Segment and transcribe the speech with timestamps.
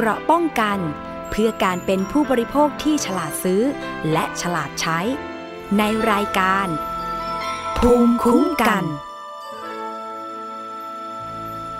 [0.00, 0.78] เกราะป้องกัน
[1.30, 3.62] เพื่อการเป็นผู้บริโภคที่ฉลาดซื้อ
[4.12, 4.98] และฉลาดใช้
[5.78, 6.66] ในรายการ
[7.78, 8.84] ภูมิคุ้มกัน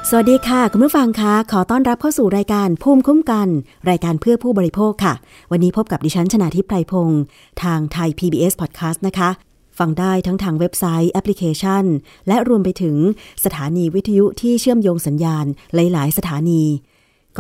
[0.09, 3.49] สวัสดีค่ะ คุณผู้ฟังคะขอต้อนรับเข้าสู่รายการภูมิคุ้มกัน
[3.91, 5.15] รายการเพื่อผู้บริโภคค่ะ
[5.51, 7.23] วันนี้พบกับดิฉันชนาทิพไพรพงศ์
[7.63, 9.31] ทางไทย PBS Podcast นะคะ
[9.79, 11.85] ฟังได้ทั้งทางเว็บไซต์แอปพลิเคชัน
[12.29, 12.97] และรวมไปถึง
[13.45, 16.65] สถานีวิทยุที่เชื่อมโยงสัญญาณหลาย ๆ สถานี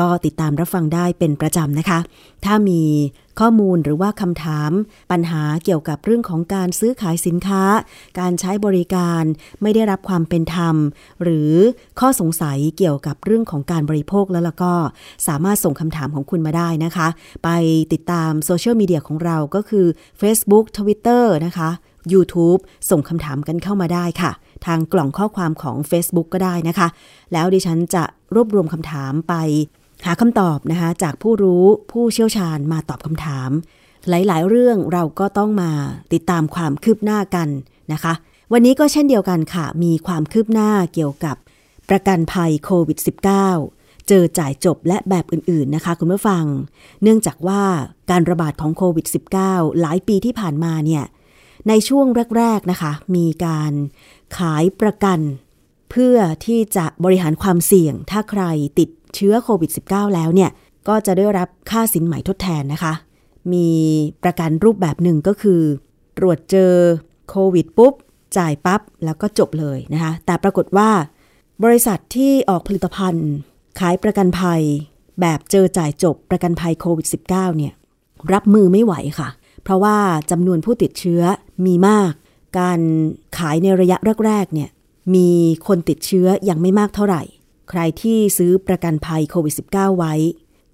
[0.00, 1.98] ก็ติดตามรับฟังได้เป็นประจำนะคะ
[2.44, 2.82] ถ้ามี
[3.40, 4.70] ข้อมูลหรือว่าคำถาม
[5.10, 7.62] ปัญหาเกี่ยวกับเรื่องของการซื้อขายสินค้า
[8.18, 9.22] การใช้บริการ
[9.62, 10.76] ไม่ได้รับความเป็นธรรม
[11.22, 11.52] หรือ
[12.00, 14.74] ข้อสงสัยเกี่ยวกับเรื่องของการบริโภคแล้วล่ะก็
[15.28, 17.08] สามารถส่งคำถามของคุณมาได้นะคะ
[17.44, 17.48] ไป
[17.92, 19.86] ติดตามโซเชียลมีเดียของเราก็คือ
[20.20, 21.70] Facebook Twitter นะคะ
[22.12, 24.32] YouTube ส่งคำถามกันเข้ามาได้ค่ะ
[24.66, 26.88] ทางกล่องข้อความของ Facebook ก็ได้นะคะ
[27.32, 28.04] แล้วดิฉันจะ
[28.34, 29.34] รวบรวมคำถามไป
[30.06, 33.50] หาคำตอบนะคะจากผู้รู้ผู้เชี่ยวชาญมาตอบคำถาม
[34.08, 35.70] หลายๆ เรื่องเราก็ต้องมา
[36.12, 37.48] ติดตามความคืบหน้ากัน
[37.92, 38.12] นะคะ
[38.52, 41.36] วันนี้ก็เช่นเดียวกันค่ะ มีความคืบหน้าเกี่ยวกับ
[41.88, 42.98] ประกันภัยโควิด
[43.52, 46.44] -19 เจอจ่ายจบและแบบอื่น ๆ นะคะคุณผู้ฟัง
[47.02, 47.62] เนื่องจากว่า
[48.10, 49.06] การระบาดของโควิด
[49.42, 51.04] -19 หลายปีที่ผ่านมาเนี่ย
[51.68, 52.06] ในช่วง
[52.38, 53.72] แรก ๆ นะคะ มีการ
[54.38, 55.20] ขายประกัน
[55.90, 58.42] เพื่อที่จะบริหารความเสี่ยง ถ้าใคร
[58.78, 60.50] ติด เชื้อโควิด -19 แล้วเนี่ย
[60.88, 62.92] ก็จะได้รับค่าสินใหม่ทดแทนนะคะ
[63.52, 63.68] มี
[64.22, 65.60] ประกันรูปแบบหนึ่งก็คือ
[66.18, 66.72] ตรวจเจอ
[67.28, 67.94] โควิดปุ๊บ
[68.38, 70.90] จ่ายปั๊บ แล้วก็จบเลยนะคะ แต่ปรากฏว่า
[71.64, 73.28] บริษัทที่ออกผลิตภัณฑ์
[73.80, 74.62] ขายประกันภัย
[75.20, 77.72] แบบเจอจ่ายจบประกันภัยโควิด -19 เนี่ย
[78.32, 79.28] รับมือไม่ไหวค่ะ
[79.62, 79.96] เพราะว่า
[80.30, 81.22] จำนวนผู้ติดเชื้อ
[81.66, 82.12] มีมาก
[82.58, 82.80] การ
[83.38, 84.70] ขายในระยะแรกๆเนี่ย
[85.14, 85.28] มี
[85.66, 87.22] คนติดเชื้อยังไม่มากเท่าไหร่
[87.70, 90.14] ใครที่ซื้อประกันภัยโควิด -19 ไว้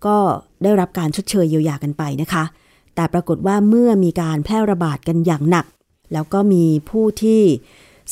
[0.07, 0.19] ก็
[0.63, 2.45] ได้รับการชดเชยเยียวยากันไปนะคะ
[2.95, 5.67] แต่ปรากฏว่าเมื่อมีการแพร่ระบาดกันอย่างหนัก
[6.13, 7.43] แล้วก็มีผู้ที่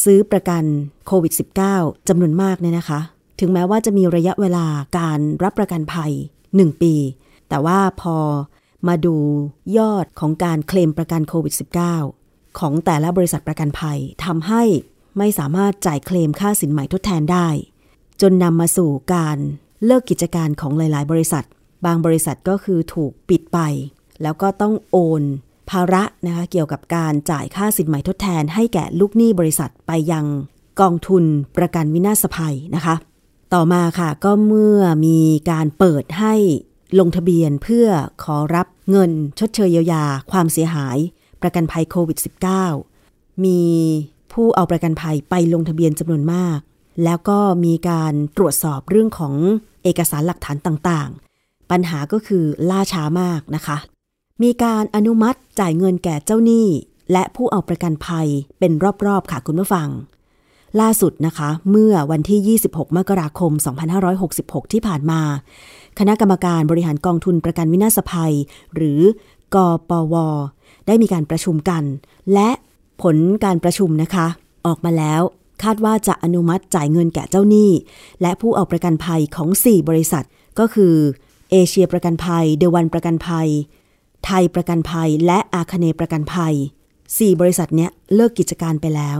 [0.05, 0.63] ซื้อประกัน
[1.07, 1.33] โควิด
[1.71, 3.01] -19 จำนวนมากเนี่ยนะคะ
[3.41, 4.67] ถึงแม้ว่าจะมีระยะเวลา
[4.99, 6.13] การรับประกันภัย
[6.47, 6.95] 1 ปี
[7.49, 8.17] แต่ว่าพอ
[8.89, 9.17] มาดู
[9.79, 11.55] ยอดของการเคลมประกันโควิด
[12.05, 14.63] -19 ของแต่ละบริษัทประกันภัยทำให้
[15.19, 17.49] ไม่สามารถจ่ายเคลมค่าสินใหม่ทดแทนได้
[18.21, 19.39] จนนำมาสู่การ
[19.85, 21.45] เลิกกิจการของหลาย ๆ บริษัท
[21.85, 23.59] บางบริษัทก็คือถูกปิดไป
[24.23, 25.23] แล้วก็ต้องโอน
[25.71, 30.25] ภาระนะคะเกี่ยวกับการจ่ายค่าสินใหม่ทดแทน ให้แก่ลูกหนี้บริษัทไปยัง
[30.81, 31.25] กองทุน
[31.57, 32.95] ประกันวินาศภัยนะคะ
[33.55, 35.19] ต่อมาค่ะก็เมื่อมี
[35.51, 36.35] การเปิดให้
[36.99, 37.87] ลงทะเบียนเพื่อ
[38.23, 40.99] ขอรับเงินชดเชยเยียวยาความเสียหาย
[41.43, 42.19] ประกันภัยโควิด
[42.81, 43.61] -19 มี
[44.33, 46.59] ผู้เอาประกันภัยไปลงทะเบียนจำนวนมาก
[47.05, 49.35] แล้วก็มีการตรวจสอบเรื่องของ
[49.83, 53.77] เอกสารหลักฐานต่างๆ ปัญหาก็คือล่าช้ามากนะคะ
[54.43, 56.67] มีการอนุมัติจ่ายเงินแก่เจ้าหนี้
[57.13, 58.73] และผู้เอาประกันภัยเป็น
[59.07, 59.89] รอบ ๆ ค่ะคุณผู้ฟัง
[60.81, 63.53] ล่าสุดนะคะ เมื่อวันที่ 26 มกราคม
[64.13, 65.21] 2566 ที่ผ่านมา
[65.99, 68.35] คณะกรรมการบริหารกองทุนประกันวินาศภัย
[68.75, 69.01] หรือ
[69.55, 70.15] กอปว
[70.87, 71.83] ได้มีการประชุมกัน
[72.35, 72.51] และ
[73.03, 74.27] ผลการประชุมนะคะ
[74.67, 75.23] ออกมาแล้ว
[75.65, 77.71] คาดว่าจะอนุมัติจ่ายเงินแก่เจ้าหนี้
[78.23, 80.25] และผู้เอาประกันภัยของ 4 บริษัท
[80.59, 80.95] ก็คือ
[81.51, 83.49] เอเชียประกันภัย เดวันประกันภัย
[84.27, 86.55] ไทยประกันภัย และอาคเนประกันภัย
[86.97, 89.19] 4 บริษัทเนี้ยเลิกกิจการไปแล้ว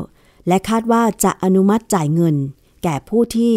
[0.49, 2.37] และคาดว่าจะอนุมัติจ่ายเงิน
[2.83, 3.55] แก่ผู้ที่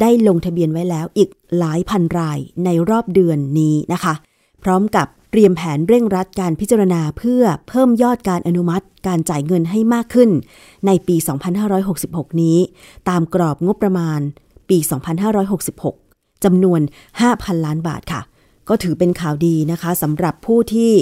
[0.00, 4.14] ได้ลงทะเบียนไว้แล้วอีกหลายพันรายในรอบเดือนนี้นะคะ
[4.62, 10.30] พร้อมกับ รียมแผนเร่งรัดการพิจารณาเพื่อเพิ่มยอดการอนุมัติการจ่ายเงินให้มากขึ้น
[10.86, 11.16] ในปี
[11.78, 12.58] 2566 นี้
[13.08, 14.20] ตามกรอบงบประมาณ
[14.68, 14.78] ปี
[15.60, 16.80] 2566 จำนวน
[17.22, 18.20] 5,000 ล้านบาทค่ะ
[18.68, 20.92] ก็ถือเป็นข่าวดีนะคะสำหรับผู้ที่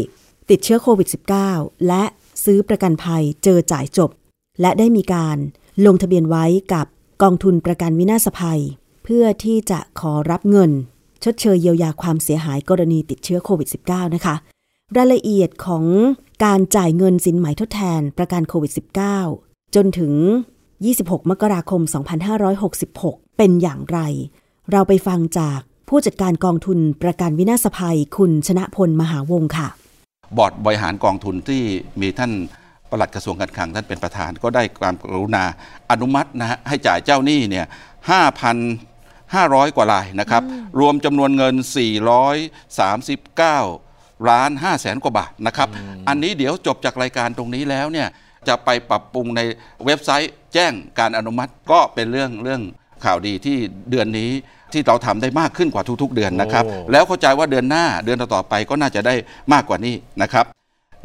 [0.50, 1.08] ติดเชื้อโควิด
[1.46, 2.04] -19 และ
[2.44, 4.10] ซื้อประกันภัยเจอจ่ายจบ
[4.60, 5.36] และได้มีการ
[5.86, 6.86] ลงทะเบียนไว้กับ
[7.22, 8.60] กองทุนประกันวินาศภัย
[9.04, 10.70] เพื่อที่จะขอรับเงิน
[11.24, 14.34] ชดเชยเยียวยาความเสียหายกรณีติดเชื้อโควิด -19 นะคะ
[14.96, 15.84] รายละเอียดของ
[16.44, 18.72] การจ่ายเงินสินไหมทดแทนประกันโควิด
[19.22, 20.12] -19 จนถึง
[20.72, 21.82] 26 มกราคม
[22.60, 23.99] 2566 เป็นอย่างไร
[24.70, 25.58] เราไปฟังจาก
[25.88, 29.69] ผู้จัดการกองทุนประกันวินาศภัยคุณชนะพลมหาวงศ์ค่ะ
[30.37, 31.62] บอร์ดบริหารกองทุนที่
[32.00, 32.32] มีท่าน
[32.90, 35.44] ปลัดกระทรวงการคลังท่านเป็นประธานก็ได้ความกรุณา
[35.90, 37.66] อนุมัตินะฮะให้จ่ายเจ้าหนี้เนี่ย
[39.34, 40.42] 5,500 กว่ารายนะครับ
[40.81, 41.54] รวมจำนวนเงิน
[42.90, 45.69] 439 ล้าน5แสนกว่าบาทนะครับ
[46.08, 48.08] อันนี้เดี๋ยวจบจากรายการตรงนี้แล้วเนี่ย
[48.48, 49.40] จะไปปรับปรุงใน
[49.84, 52.62] เว็บไซต์แจ้งการอนุมัติก็เป็นเรื่องเรื่อง
[53.04, 53.56] ข่าวดีที่
[53.90, 54.31] เดือนนี้
[54.72, 59.14] ที่เราทำได้มากขึ้นกว่าทุกๆ เดือนนะครับโอ้แล้วเข้าใจว่าเดือนหน้าเดือนต่อๆไปก็น่าจะได้
[59.52, 60.44] มากกว่านี้นะครับ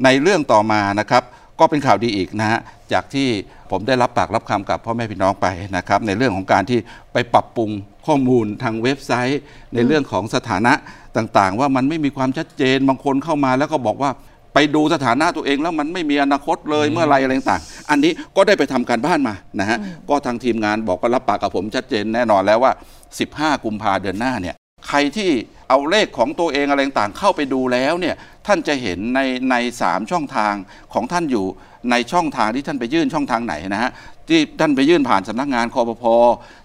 [0.03, 1.23] ในเรื่องต่อมานะครับ
[1.59, 2.59] ก็เป็นข่าวดีอีกนะฮะ
[2.94, 3.27] จากที่
[3.71, 5.47] ผมได้รับปากรับคำกับพ่อแม่พี่น้องไป
[5.77, 6.79] นะครับในเรื่องของการที่
[7.13, 7.69] ไปปรับปรุง
[8.06, 9.41] ข้อมูลทางเว็บไซต์
[9.73, 10.73] ในเรื่องของสถานะ
[11.17, 14.11] ต่างๆ ว่ามันไม่มีความชัดเจนบางคนเข้ามาแล้วก็บอกว่า
[14.53, 19.77] ไปดูสถานะตัวเองแล้วมันไม่มีอนาคตเลยเมื่อไหรอะไรต่างๆอันนี้ก็ได้ไปทำการบ้านมานะฮะ
[20.09, 22.71] ก็ทางทีมงานบอกก็รับปากกับผมชัดเจนแน่นอนแล้วว่า
[23.17, 24.56] 15 กุมภาเดือนหน้าเนี่ย
[24.88, 25.29] ใครที่
[25.69, 28.16] เอาเลขของตัวเองอะไรต่างๆเข้าไปดูแล้วเนี่ย
[28.48, 29.19] ท่านจะเห็นใน
[29.51, 30.54] ในสามช่องทาง
[30.94, 31.45] ของท่านอยู่
[31.92, 33.92] ในช่องทางที่ท่านไปยื่นช่องทางไหนนะฮะ
[34.30, 36.04] ที่ท่านไปยื่นผ่านสำนักงานคอปพ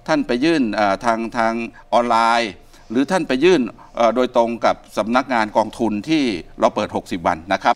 [0.09, 1.53] ท่านไปยื่นเอ่อทางทาง
[1.93, 2.51] ออนไลน์
[2.91, 3.61] หรือท่านไปยื่น
[3.97, 6.23] เอ่อโดยตรงกับสำนักงานกองทุนที่
[6.61, 7.75] เราเปิด 60 วันนะครับ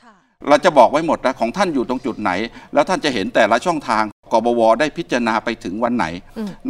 [0.48, 2.30] เราจะบอกไว้หมดนะของท่านอยู่ตรงจุดไหน
[2.74, 6.06] แล้วท่านจะเห็นแต่ละช่องทาง กบวได้พิจารณาไปถึงวันไหน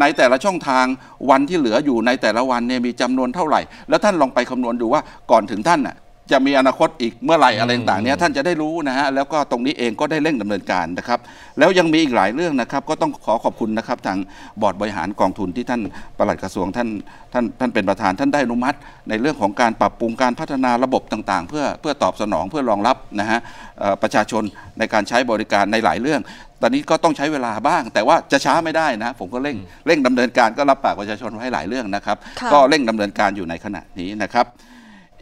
[0.01, 0.85] ในแต่ละช่องทาง
[1.31, 5.97] วันที่เหลืออยู่ในแต่ละวันเนี่ยมีจำนวนเท่าไหร่ แล้วท่านลองไปคำนวณดูว่าก่อนถึงท่านน่ะ
[6.33, 11.21] จะมีอนาคตอีกเมื่อไหร่อะไรต่างๆเนี่ยท่านจะได้รู้นะฮะแล้วก็ตรงนี้เองก็ได้เร่งดำเนินการนะครับ
[11.59, 14.19] แล้วยังมีอีกหลายเรื่องนะครับ ก็ต้องขอขอบคุณนะครับทาง
[14.63, 15.81] บอร์ดบริหารกองทุนที่ท่าน
[16.19, 16.89] ปลัดกระทรวงท่าน
[17.33, 18.77] ท่านท่านเป็นประธานท่านได้อนุมัติ
[19.09, 23.41] ในเรื่องของการปรับปรุงการพัฒนาระบบต่างๆ เพื่อเพื่อตอบสนองเพื่อรองรับนะฮะ
[23.79, 24.43] เอ่อประชาชน
[24.79, 26.21] ในการใช้บริการในหลายเรื่อง
[26.63, 34.47] ตอนนี้ก็ต้องใช้เวลาบ้าง แต่ว่าจะช้าไม่ได้นะผมก็เร่งเร่งดำเนินการก็รับปากประชาชนไว้หลายเรื่องนะครับค่ะก็เร่งดำเนินการอยู่ในขณะนี้นะครับ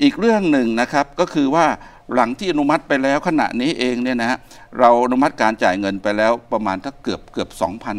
[0.03, 1.67] อีกเรื่องหนึ่งนะครับก็คือว่า
[2.15, 4.39] หลังที่อนุมัติไปแล้วขณะนี้เองเนี่ยนะฮะ
[4.79, 7.49] เราอนุมัติการจ่ายเงินไปแล้วประมาณถ้าเกือบเกือบ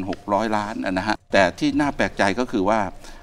[0.04, 2.80] 2,600 ล้านนะฮะแต่ที่น่าแปลกใจก็คือว่า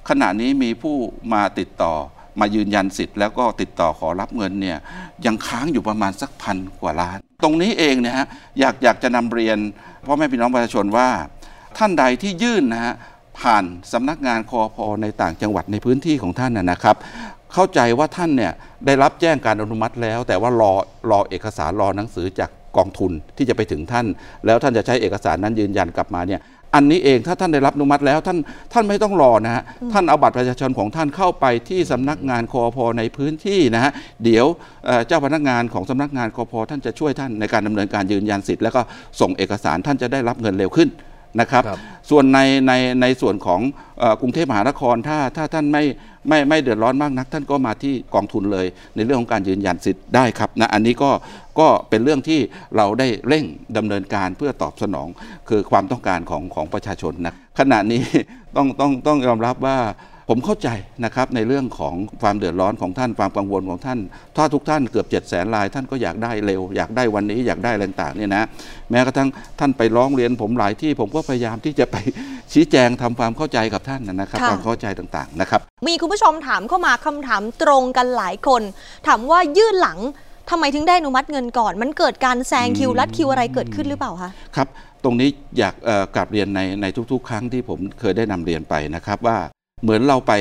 [0.08, 0.96] ขณะนี้มีผู้
[1.32, 1.94] มาติดต่อ
[2.40, 4.78] มายืนยันสิทธิ์แล้วก็ติดต่อขอรับเงินเนี่ย
[5.26, 8.26] ยังค้างอยู่ประมาณสักพันกว่าล้าน ตรงนี้เองเนี่ยฮะ
[8.58, 9.58] อยากอยากจะนำเรียน
[10.06, 11.08] พ่อแม่พี่น้องประชาชนว่า
[11.78, 12.94] ท่านใดที่ยื่นนะฮะ
[13.38, 16.96] ผ่านสำนักงานคอพอในต่างจังหวัดในพื้นที่ของท่านนะครับ
[17.54, 18.52] เข้าใจว่าท่านเนี่ย
[18.86, 20.72] ได้รับแจ้งการอนุมัติแล้ว แต่ว่ารอ
[21.10, 24.06] รอเอกสารรอหนังสือจากกองทุนที่จะไปถึงท่าน
[24.46, 26.40] แล้วท่านจะใช้เอกสารนั้นยืนยันกลับมาเนี่ย
[26.74, 28.38] อันนี้เองถ้าท่านได้รับอนุมัติแล้วท่าน
[28.72, 29.62] ท่านไม่ต้องรอนะฮะ
[29.92, 33.92] ท่านเอาบัตรประชาชนของท่านเข้าไปที่สำนักงานคอพอในพื้นที่นะฮะ
[34.24, 34.46] เดี๋ยว
[35.06, 38.80] เจ้าพนักงานของสำนักงานคอพอท่านจะช่วยท่านในการดำเนินการยืนยันสิทธิ์แล้วก็
[39.20, 40.88] ส่งเอกสารท่านจะได้รับเงินเร็วขึ้น
[41.40, 43.60] นะครับครับ ส่วนในในในส่วนของ
[43.98, 45.84] เออกรุงเทพมหานครถ้าถ้าท่านไม่
[46.28, 48.66] ไม่ไม่เดือดร้อนมากนัก ท่านก็มาที่กองทุนเลย
[48.96, 51.10] ในเรื่องของการยืนยันสิทธิ์ได้ครับนะอันนี้ก็
[51.58, 52.40] ก็เป็นเรื่องที่
[52.76, 53.44] เราได้เร่ง
[53.76, 55.08] ดำเนินการเพื่อตอบสนอง
[55.48, 58.02] คือความต้องการของของประชาชนนะขณะนี้
[58.56, 59.78] ต้องต้องต้องยอมรับว่า
[60.28, 60.68] ผมเข้าใจ
[61.04, 63.98] นะครับในเรื่องของความเดือดร้อนของท่านความกังวลของท่าน
[64.36, 68.44] ถ้าทุกท่านเกือบ7จ็ดแสนลายท่านก็อยากได้เร็ว อยากได้วันนี้อยากได้อะไรต่างๆเนี่ยนะ
[68.90, 69.28] แม้กระทั่ง
[69.60, 71.96] ท่านไปร้องเรียนผมหลายที่ผมก็พยายามที่จะไป
[72.52, 78.62] ชี้แจงทำความเข้าใจกับท่านนะครับค่ะความเข้าใจต่างๆนะครับมีคุณผู้ชมถามเข้ามาคำถามตรงกันหลายคน
[79.06, 79.98] ถามว่ายื่นหลัง
[80.50, 84.68] ทำไมถึงได้อนุมัติเงินก่อน มันเกิดการแซงคิวลัดคิวอะไรเกิดขึ้นหรือเปล่าคะครับ
[85.04, 85.28] ตรงนี้
[85.58, 89.38] อยากเอ่อกลับเรียนในในทุก ๆ ครั้งที่ผมเคยได้นำเรียนไปนะครับว่า
[89.84, 90.32] เหมือนเราไป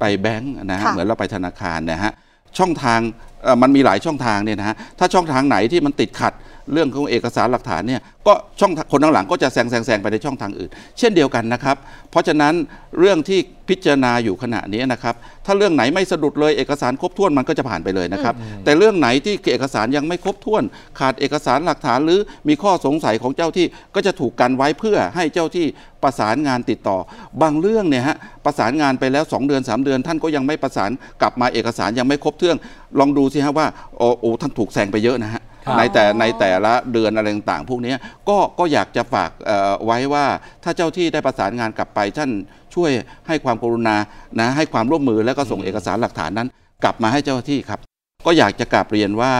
[0.00, 2.12] ไปแบงก์นะฮะค่ะเหมือนเราไปธนาคารนะฮะ
[2.58, 3.00] ช่องทาง
[3.42, 6.32] เอ่อมันมีหลายช่องทางเนี่ยนะฮะถ้าช่องทางไหนที่มันติดขัด
[6.72, 11.76] เรื่องของเอกสารหลักฐานเนี่ยก็ช่องทางคนข้างหลังก็จะแซงแซงแซงไปในช่องทางอื่น เช่นเดียวกันนะครับ
[12.10, 12.54] เพราะฉะนั้น
[12.98, 13.38] เรื่องที่
[13.68, 15.14] พิจารณาอยู่ขณะนี้นะครับ
[15.46, 20.62] ถ้าเรื่องไหนไม่สะดุดเลยเอกสารครบถ้วนมันก็จะผ่านไปเลยนะครับ แต่เรื่องไหนที่เอกสารยังไม่ครบถ้วน
[20.98, 25.66] ขาดเอกสารหลักฐานหรือมีข้อสงสัยของเจ้าที่ก็จะถูกกันไว้เพื่อให้เจ้าที่
[26.02, 26.98] ประสานงานติดต่อ
[27.42, 30.90] บางเรื่องเนี่ยฮะประสานงานไปแล้ว 2 เดือน 3 เดือน ท่านก็ยังไม่ประสาน
[31.20, 32.56] กลับมาเอกสารยังไม่ครบถ้วน
[32.98, 33.66] ลองดูสิฮะว่า
[33.98, 40.26] โอ้โอ้ท่านถูกแซงไปเยอะนะฮะครับ ในแต่ในแต่ละเดือนอะไรต่างๆ พวกเนี้ยก็ก็อยากจะฝากเอ่อไว้ว่า
[40.64, 42.30] ถ้าเจ้าที่ได้ประสานงานกลับไปท่าน
[42.74, 42.90] ช่วย
[43.28, 43.96] ให้ความกรุณา
[44.40, 46.48] นะให้ความร่วมมือแล้วก็ส่งเอกสารหลักฐานนั้น
[46.84, 47.80] กลับมาให้เจ้าหน้าที่ครับ
[48.26, 49.32] ก็อยากจะกราบเรียนว่า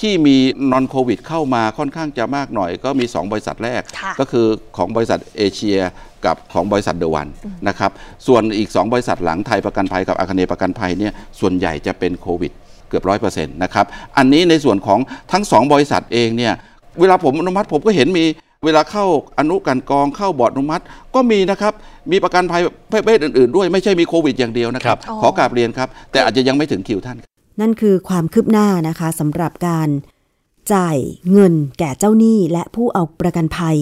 [0.00, 0.36] ที่มี
[0.72, 5.78] นอนโควิดเข้ามาค่อนข้างจะมากหน่อย ก็มี 2 บริษัทแรกค่ะก็คือของบริษัทเอเชีย
[6.26, 7.28] กับของบริษัทเดอะวัน
[7.68, 7.90] นะครับ
[8.26, 12.52] ส่วนอีก 2 บริษัทหลังไทยประกันภัยกับอาคเนย์ประกันภัยเนี่ยส่วนใหญ่จะเป็นโควิด
[12.88, 14.98] เกือบร้อยเปอร์เซ็นต์นะครับอันนี้ในส่วนของ
[15.32, 16.52] ทั้ง 2 บริษัทเองเนี่ย
[17.00, 18.24] เวลาผมอนุมัติผมก็เห็นมี
[18.64, 19.04] เวลาเข้า
[19.38, 21.72] อนุกลันกองเข้าบอร์ดอนุมัติก็มีนะครับ
[22.10, 22.62] มีประกันภัย
[22.92, 27.18] ประเภทอื่น ๆ ด้วยไม่ใช่มีโควิดอย่างเดียวนะครับอ๋อขอกราบเรียนครับ แต่อาจจะยังไม่ถึงคิวท่าน
[27.60, 29.88] นั่นคือความคืบหน้านะคะสำหรับการ
[30.72, 30.98] จ่าย
[31.32, 33.76] เงินแก่เจ้าหนี้และผู้เอาประกันภัย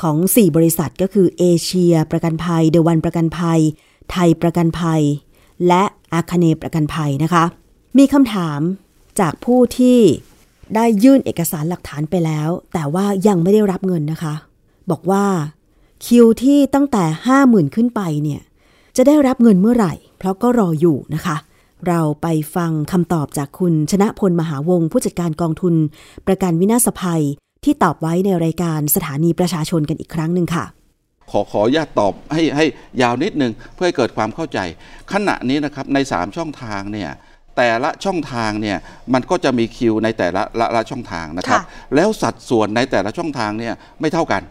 [0.00, 3.60] ของ 4 บริษัทก็คือเอเชีย ประกันภัยเดวันประกันภัย
[4.12, 5.02] ไทยประกันภัย
[5.68, 5.82] และ
[6.12, 7.44] อาคเนย์ประกันภัยนะคะ
[7.98, 8.60] มีคำถาม
[9.20, 9.98] จากผู้ที่
[10.74, 14.34] ได้ยื่นเอกสารหลักฐานไปแล้ว แต่ว่ายังไม่ได้รับเงินนะคะ
[14.90, 15.24] บอกว่า
[16.06, 17.04] คิวที่ตั้งแต่
[17.40, 18.40] 50,000 ขึ้นไปเนี่ย
[18.96, 21.36] จะได้รับเงินเมื่อไหร่ เพราะก็รออยู่นะคะ
[21.88, 25.74] เราไปฟังคำตอบจากคุณชนะพลมหาวงศ์ผู้จัดการกองทุน
[26.26, 27.22] ประกันวินาศภัย
[27.64, 30.64] ที่ตอบไว้ในรายการสถานีประชาชนกันอีกครั้งหนึ่งค่ะ
[31.30, 32.64] ขอขอญาตตอบให้ให้
[33.02, 34.58] ยาวนิดนึงเพื่อให้เกิดความเข้าใจ
[35.12, 37.10] ขณะนี้นะครับใน 3 ช่องทางเนี่ย
[37.60, 38.78] แต่ละช่องทางเนี่ย
[39.14, 44.42] มันก็จะมีคิวในแต่ละละละช่องทางนะครับค่ะแล้วสัดส่วนในแต่ละช่องทางเนี่ยไม่เท่ากัน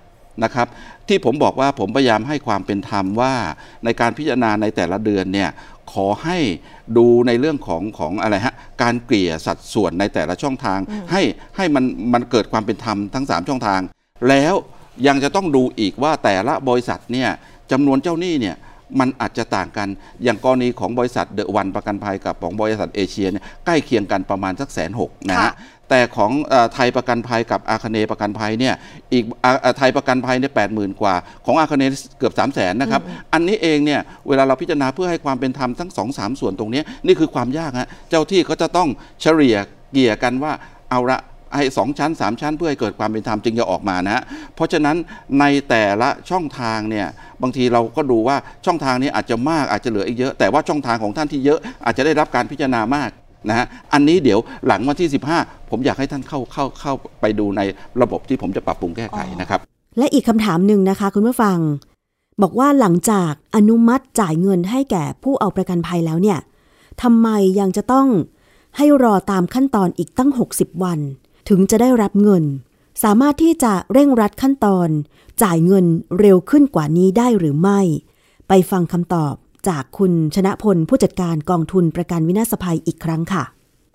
[0.43, 0.67] นะครับ
[1.07, 3.33] ที่ผมบอกว่าผมพยายามให้ความเป็นธรรมว่า
[3.85, 5.49] ในการพิจารณาในแต่ละเดือนเนี่ย
[5.93, 6.37] ขอให้
[6.97, 10.79] ดูในเรื่องของของอะไรฮะการเกลี่ยสัดส่วนในแต่ละช่องทาง
[11.11, 11.21] ให้
[11.57, 13.81] ให้มันมันเกิดความเป็นธรรมทั้ง 3 ช่องทาง
[14.29, 14.53] แล้ว
[15.07, 17.29] ยังจะต้องดูอีกว่าแต่ละบริษัทเนี่ย
[17.71, 18.55] จำนวนเจ้าหนี้เนี่ย
[18.99, 19.87] มันอาจจะต่างกัน
[20.23, 25.53] อย่างกรณีของบริษัทเดอะวันประกันภัยกับของบริษัทเอเชียเนี่ยใกล้เคียงกันประมาณสักแสนหกนะฮะค่ะ
[25.89, 28.75] แต่ของเออไทยประกันภัยกับอาคเนย์ประกันภัยเนี่ย
[29.13, 31.15] อีกอ่าอ่าไทยประกันภัยเนี่ยแปดหมื่นกว่า
[31.45, 33.01] ของอาคเนย์เกือบ3 0 0แสนนะครับ
[33.33, 38.89] อันนี้เองเนี่ยเวลาเราพิจารณาเพื่อให้ความเป็นธรรมทั้งสองสามส่วนตรงเนี้ยนี่คือความยากฮะเจ้าที่เขาจะต้อง
[39.21, 39.57] เฉลี่ย
[39.91, 40.53] เกลี่ยกันว่า
[40.91, 41.19] เอาละ
[41.55, 44.23] ให้สองชั้น 3 ชั้นเพื่อให้เกิดความเป็นธรรมจึงจะออกมานะฮะ
[44.55, 44.95] เพราะฉะนั้น
[45.39, 47.07] ในแต่ละช่องทางเนี่ย
[47.41, 53.09] บางทีเราก็ดูว่าช่องทางนี้อาจจะมากอาจจะเหลืออีกเยอะ แต่ว่าช่องทางของท่านที่เยอะอาจจะได้รับการพิจารณามาก
[53.49, 57.61] นะฮะอันนี้เดี๋ยวหลังวันที่ 15 ผมอยากให้ท่านเข้าเข้าเข้าไปดูใน
[58.01, 59.59] ระบบที่ผมจะปรับปรุงแก้ไขนะครับ
[59.97, 61.57] และอีกคำถามหนึ่งนะคะ คุณผู้ฟัง
[62.41, 66.39] บอกว่าหลังจากอนุมัติจ่ายเงินให้แก่ผู้เอาประกันภัยแล้วเนี่ย
[67.01, 67.27] ทำไม
[67.59, 68.07] ยังจะต้อง
[68.77, 70.99] ให้รอตามขั้นตอนอีกตั้ง 60 วัน
[71.49, 72.43] ถึงจะได้รับเงิน
[73.03, 74.89] สามารถที่จะเร่งรัดขั้นตอน
[75.43, 75.85] จ่ายเงิน
[76.19, 77.79] เร็วขึ้นกว่านี้ได้หรือไม่
[78.47, 79.33] ไปฟังคำตอบ
[79.67, 83.43] จากคุณชนะพลผู้จัดการกองทุนประกันวินาศภัยอีกครั้งค่ะ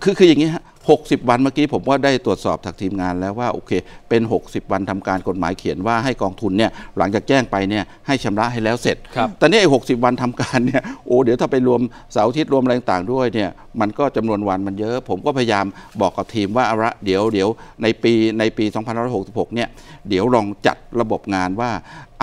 [0.03, 0.63] คือคืออย่างนี้ฮะ
[0.93, 3.73] 60 วันเมื่อกี้ผมว่าได้ตรวจสอบจากทีมงานแล้วว่าโอเค
[4.09, 11.81] เป็น 60 วันทำการกฎหมายเขียนว่าให้กองทุนเนี่ยหลังจากแจ้งไปเนี่ยให้ชำระให้แล้วเสร็จครับแต่นี่ไอ้หกวันทำการเนี่ยโอ้เดี๋ยวถ้าไปรวม
[12.13, 13.51] เสาร์อาทิตย์รวมอะไรต่างๆด้วยเนี่ย
[13.81, 15.65] มันก็จำนวนวันมันเยอะ ผมก็พยายาม
[16.01, 17.49] บอกกับทีมว่าเอาละเดี๋ยวเดี๋ยว
[17.83, 18.65] ในปีในปี
[19.11, 19.69] 2566 เนี่ย
[20.09, 21.71] เดี๋ยวลองจัดระบบงานว่า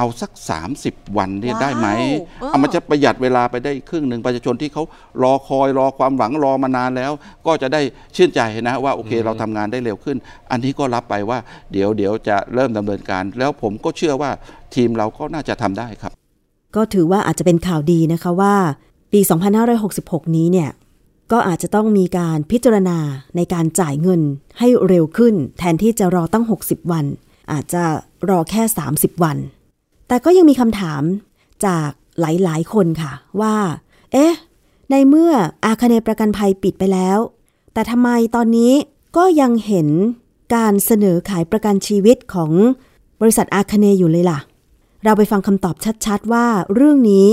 [0.01, 0.31] เอาสัก
[0.73, 1.87] 30 วันเนี่ยว้าวได้ไหม
[2.41, 4.83] เออเอามันจะประหยัดเวลาไปได้ครึ่งหนึ่งประชาชนที่เขา
[5.23, 7.11] รอคอยรอความหวังรอมานานแล้ว
[7.45, 7.81] ก็จะได้
[8.15, 10.17] ชื่นใจนะว่าโอเคเราทำงานได้เร็วขึ้น
[10.51, 11.39] อันนี้ก็รับไปว่า
[11.71, 14.31] เดี๋ยวเดี๋ยวจะเริ่มดำเนินการ แล้วผมก็เชื่อว่า
[14.75, 16.11] ทีมเราก็น่าจะทำได้ครับ
[16.75, 18.55] ก็ถือว่าอาจจะเป็นข่าวดีนะคะว่า
[19.13, 19.19] ปี
[19.77, 20.69] 2566 นี้เนี่ย
[21.31, 22.97] ก็อาจจะต้องมีการพิจารณา
[23.35, 24.21] ในการจ่ายเงิน
[24.59, 27.05] ให้เร็วขึ้น แทนที่จะรอตั้ง 60 วัน
[27.51, 27.83] อาจจะ
[28.29, 29.37] รอแค่ 30 วัน
[30.11, 31.03] แต่ก็ยังมีคำถาม
[31.65, 31.89] จาก
[32.19, 33.55] หลายๆ คนค่ะว่า
[34.13, 34.33] เอ๊ะ
[34.91, 35.33] ในเมื่อ
[35.65, 37.19] อาคเนย์ประกันภัยปิดไปแล้ว
[37.73, 38.73] แต่ทำไมตอนนี้
[39.17, 39.87] ก็ยังเห็น
[40.55, 42.51] การเสนอขายประกันชีวิตของ
[43.21, 44.39] บริษัทอาคเนย์อยู่เลยล่ะ
[45.03, 45.75] เราไปฟังคำตอบ
[46.05, 47.27] ชัดๆ ว่าเรื่องนี้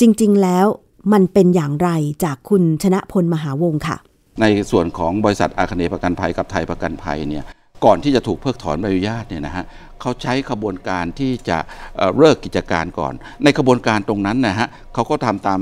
[0.00, 0.66] จริงๆ แล้ว
[1.12, 1.90] มันเป็นอย่างไร
[2.24, 3.96] จากคุณชนะพลมหาวงศ์ค่ะ
[4.40, 7.44] ในส่วนของบริษัทอาคเนย์ประกันภัยกับไทยประกันภัยเนี่ย
[7.84, 9.64] ก่อนที่จะถูกเพิกถอนใบอนุญาตเนี่ยนะฮะ
[10.00, 11.58] เขาใช้ขบวนการที่จะ
[11.96, 15.60] เเลิกกิจการก่อน ในขบวนการตรงนั้นนะฮะเขาก็ทำตาม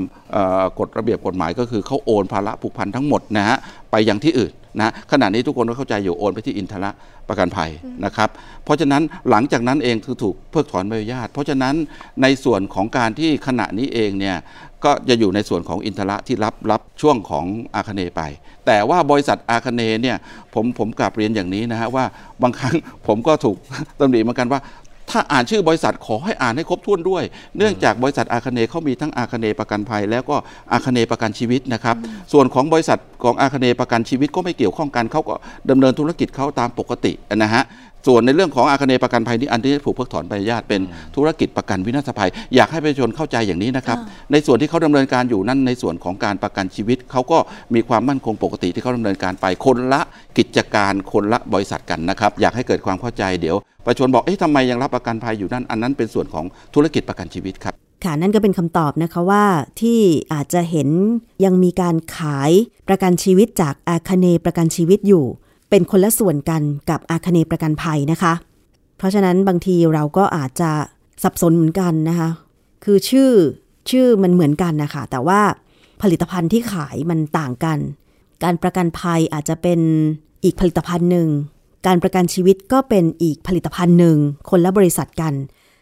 [0.79, 3.57] กฎระเบียบกฎหมายก็คือเขาโอนภาระผูกพันทั้งหมดนะฮะ
[3.91, 6.91] ไปยังที่อื่น นะขณะนี้ทุกคนก็เข้าใจอยู่โอนไปที่อินทระ
[7.29, 7.69] ประกันภัย
[8.05, 8.29] นะครับ
[8.63, 11.75] เพราะฉะนั้นหลังจากนั้นเองคือถูกเพิกถอนใบอนุญาต เพราะฉะนั้น
[12.21, 14.37] ในส่วนของการที่ขณะนี้เองเนี่ย
[14.85, 18.21] ก็จะอยู่ในส่วนของอินทระที่รับรับช่วงของอาคเนย์ไป
[18.65, 20.17] แต่ว่าบริษัทอาคเนย์เนี่ย
[20.53, 22.05] ผมผมกลับเรียนอย่างนี้นะฮะว่า
[22.43, 22.75] บางครั้ง
[23.07, 23.57] ผมก็ถูก
[23.99, 24.59] ตำหนิเหมือนกันว่า
[25.09, 27.23] ถ้าอ่านชื่อบริษัทขอให้อ่านให้ครบถ้วนด้วย
[27.57, 30.35] เนื่องจากบริษัทอาคเนย์เขามีทั้งอาคเนย์ประกันภัย แล้วก็
[30.71, 31.95] อาคเนย์ประกันชีวิตนะครับ
[32.33, 35.35] ส่วนของบริษัทของอาคเนย์ประกันชีวิตก็ไม่เกี่ยวข้องกันเขาก็
[35.69, 37.63] ดำเนินธุรกิจเขาตามปกตินะฮะ
[38.07, 40.81] ส่วนในเรื่องของอาคเนย์ประกันภัยนี่อันที่ถูกเพิกถอนใบอนุญาตเป็น
[41.15, 43.97] ธุรกิจประกันวินาศภัย อยากให้ประชาชนเข้าใจอย่างนี้นะครับ
[44.31, 47.37] ในส่วนที่เขาดำเนินการอยู่นั่นในส่วนของการประกันชีวิตเขาก็
[47.75, 50.01] มีความมั่นคงปกติที่เขาดำเนินการไปคนละ
[50.37, 56.45] กิจการคนละบริษัทกันนะครับ อยากให้เกิดความเข้าใจเดี๋ยวประชาชนบอกเอ๊ะทำไมยังรับประกันภัยอยู่นั่นอันนั้นเป็นส่วนของ
[56.75, 57.73] ธุรกิจประกันชีวิตครับ
[58.03, 59.45] ค่ะนั่นก็เป็นคำตอบนะคะว่า
[59.81, 59.99] ที่
[60.33, 60.89] อาจจะเห็น
[61.45, 62.51] ยังมีการขาย
[62.89, 65.25] ประกันชีวิตจากอาคเนย์ประกันชีวิตอยู่
[65.69, 68.33] เป็นคนละส่วนกันกับอาคเนย์ประกันภัยนะคะ
[68.97, 70.71] เพราะฉะนั้นบางทีเราก็อาจจะ
[71.23, 72.29] สับสนเหมือนกันนะคะ
[72.83, 73.31] คือชื่อ
[73.89, 75.41] ชื่อมันเหมือนกันนะคะ แต่ว่า
[76.01, 77.79] ผลิตภัณฑ์ที่ขายมันต่างกัน
[78.43, 79.79] การประกันภัยอาจจะเป็น
[80.43, 81.29] อีกผลิตภัณฑ์หนึ่ง
[81.87, 84.17] การประกันชีวิตก็เป็นอีกผลิตภัณฑ์หนึ่ง
[84.49, 85.33] คนละบริษัทกัน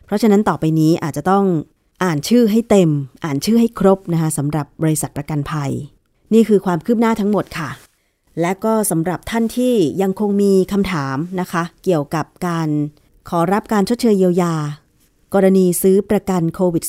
[0.05, 1.45] เพราะฉะนั้นต่อไปนี้อาจจะต้อง
[2.03, 2.89] อ่านชื่อให้เต็ม
[3.23, 5.71] อ่านชื่อให้ครบนะคะสำหรับบริษัทประกันภัย
[6.33, 7.69] นี่คือความคืบหน้าทั้งหมดค่ะ
[8.41, 12.69] และก็สำหรับท่านที่ยังคงมีคำถามนะคะ เกี่ยวกับการ
[13.29, 14.55] ขอรับการชดเชยเยียวยา
[15.33, 16.83] กรณีซื้อประกันโควิด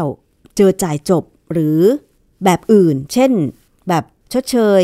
[0.00, 1.80] -19 เจอจ่ายจบหรือ
[2.44, 3.32] แบบอื่น เช่น
[3.88, 4.82] แบบชดเชย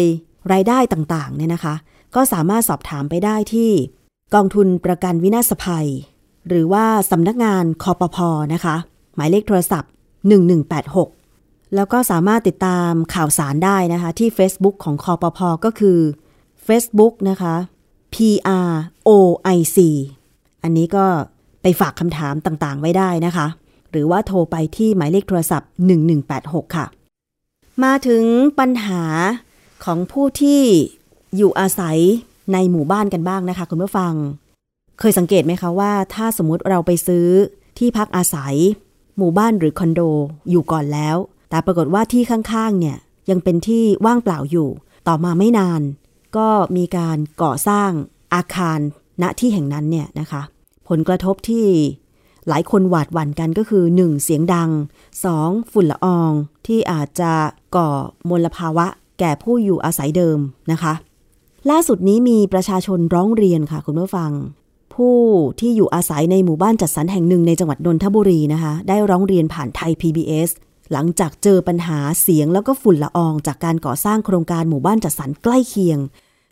[0.52, 1.74] รายได้ต่างๆเนี่ยนะคะ
[2.14, 3.70] ก็สามารถสอบถามไปได้ที่
[4.34, 5.88] กองทุนประกันวินาศภัย
[6.48, 8.76] หรือว่าสำนักงานคอปพอนะคะ
[9.14, 9.90] หมายเลขโทรศัพท์
[10.58, 11.21] 1186
[11.74, 15.98] แล้วก็สามารถติดตามข่าวสารได้นะคะ ที่ Facebook ของคอปพอก็คือ
[16.66, 17.54] Facebook นะคะ
[18.14, 19.78] PROIC
[20.62, 21.04] อันนี้ก็
[21.62, 23.46] ไปฝากคำถามต่างๆ ไว้ได้นะคะ
[23.90, 25.70] หรือว่าโทรไปที่หมายเลขโทรศัพท์
[26.22, 26.86] 1186 ค่ะ
[27.84, 28.24] มาถึง
[28.58, 29.02] ปัญหา
[29.84, 30.62] ของผู้ที่
[31.36, 31.98] อยู่อาศัย
[32.52, 34.12] ในหมู่บ้านกันบ้างนะคะคุณผู้ฟัง
[34.98, 37.26] เคยสังเกตไหมคะว่าถ้าสมมุติเราไปซื้อ
[37.78, 38.54] ที่พักอาศัย
[39.18, 40.00] หมู่บ้านหรือคอนโด
[40.50, 41.16] อยู่ก่อนแล้ว
[41.52, 42.96] แต่ปรากฏว่าที่ข้างๆเนี่ย
[43.30, 44.68] ยังเป็นที่ว่างเปล่าอยู่
[45.08, 45.80] ต่อมาไม่นาน
[46.36, 47.90] ก็มีการก่อสร้าง
[48.34, 48.78] อาคาร
[49.22, 50.42] ณที่แห่งนั้นเนี่ยนะคะ
[50.88, 51.66] ผลกระทบที่
[52.48, 54.22] หลายคนหวาดหวั่นกันก็คือ 1.
[54.22, 54.70] เสียงดัง
[55.20, 55.72] 2.
[55.72, 56.32] ฝุ่นละออง
[56.66, 57.32] ที่อาจจะ
[57.76, 57.90] ก่อ
[58.28, 58.86] มลภาวะ
[59.20, 60.38] แก่ผู้อยู่อาศัยเดิม
[60.72, 60.94] นะคะ
[61.70, 64.30] ล่าสุดนี้มีประชาชนร้องเรียนค่ะคุณผู้ฟัง
[64.94, 65.18] ผู้
[65.60, 70.50] ที่อยู่อาศัยในหมู่บ้านจัดสรรแห่งหนึ่งในจังหวัดนนทบุรีนะคะ ได้ร้องเรียนผ่านไทย PBS
[70.92, 75.98] หลังจากเจอปัญหาเสียงแล้วก็ฝุ่นละอองจากการก่อสร้างโครงการหมู่บ้านจัดสรรใกล้เคียง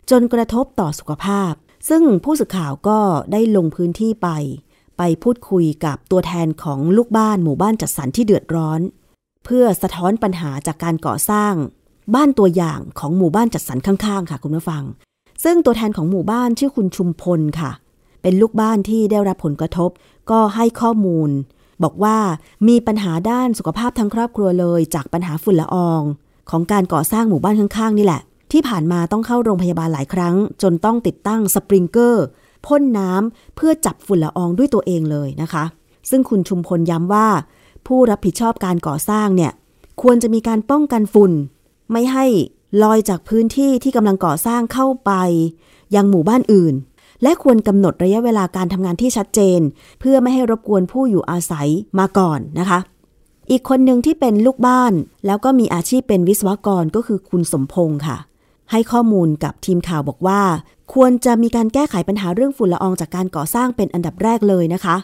[0.09, 1.53] จนกระทบต่อสุขภาพ
[1.89, 2.99] ซึ่งผู้สื่อข่าวก็
[3.31, 4.29] ได้ลงพื้นที่ไป
[4.97, 8.81] ไปพูดคุยกับตัวแทนของลูกบ้านหมู่บ้านจัดสรรที่เดือดร้อน
[9.45, 11.53] เพื่อสะท้อนปัญหาจากการก่อสร้าง
[12.15, 14.83] บ้านตัวอย่างของหมู่บ้านจัดสรรข้างๆ ค่ะคุณผู้ฟัง
[15.43, 17.71] ซึ่งตัวแทนของหมู่บ้านชื่อคุณชุมพลค่ะ
[18.21, 19.89] เป็นลูกบ้านที่ได้รับผลกระทบ
[20.31, 21.29] ก็ให้ข้อมูล
[21.83, 22.17] บอกว่า
[22.67, 26.01] มีปัญหาด้านสุขภาพทั้งครอบครัวเลย จากปัญหาฝุ่นละออง
[26.49, 28.21] ของการก่อสร้างหมู่บ้านข้างๆ นี่แหละ
[28.51, 32.25] ที่ผ่านมาต้องเข้าโรงพยาบาลหลายครั้ง จนต้องติดตั้งสปริงเกอร์
[32.65, 35.63] พ่นน้ำเพื่อจับฝุ่นละอองด้วยตัวเองเลยนะคะ
[36.09, 37.27] ซึ่งคุณชุมพลย้ำว่า
[37.87, 39.51] ผู้รับผิดชอบการก่อสร้างเนี่ย
[40.01, 41.31] ควรจะมีการป้องกันฝุ่น
[41.91, 42.25] ไม่ให้
[42.83, 45.11] ลอยจากพื้นที่ที่กำลังก่อสร้างเข้าไป
[45.95, 46.73] ยังหมู่บ้านอื่น
[47.23, 49.59] และควรกำหนดระยะเวลาการทำงานที่ชัดเจน
[49.99, 51.67] เพื่อไม่ให้รบกวนผู้อยู่อาศัย
[51.99, 52.79] มาก่อนนะคะ
[53.51, 54.93] อีกคนหนึ่งที่เป็นลูกบ้าน
[55.25, 58.17] แล้วก็มีอาชีพเป็นวิศวกรก็คือคุณสมพงศ์ค่ะ
[58.71, 60.41] ให้ข้อมูลกับทีมข่าวบอกว่า
[60.93, 64.95] ควรจะมีการแก้ไขปัญหาเรื่องฝุ่นละอองจากการก่อสร้างเป็นอันดับแรกเลยนะคะ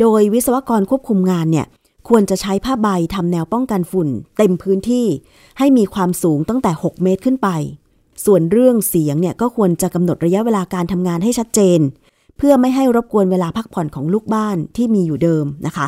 [0.00, 1.66] โดยวิศวกรควบคุมงานเนี่ย
[2.08, 5.06] ควรจะใช้ผ้าใบทำแนวป้องกันฝุ่น เต็มพื้นที่
[5.58, 7.48] ให้มีความสูงตั้งแต่ 6 เมตรขึ้นไป
[8.24, 11.80] ส่วนเรื่องเสียงเนี่ยก็ควรจะกำหนดระยะเวลาการทำงานให้ชัดเจน
[12.36, 15.86] เพื่อไม่ให้รบกวนเวลาพักผ่อนของลูกบ้านที่มีอยู่เดิมนะคะ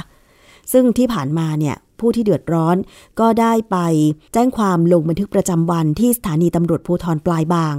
[0.73, 2.77] ซึ่งที่ผ่านมาเนี่ยผู้ที่เดือดร้อน
[3.21, 3.77] ก็ได้ไป
[4.33, 7.77] แจ้งความลงบันทึกประจำวันที่สถานีตำรวจภูธรปลายบาง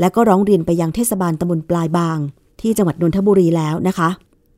[0.00, 2.18] และก็ร้องเรียนไปยังเทศบาลตำบลปลายบาง
[2.60, 4.08] ที่จังหวัดนนทบุรีแล้วนะคะ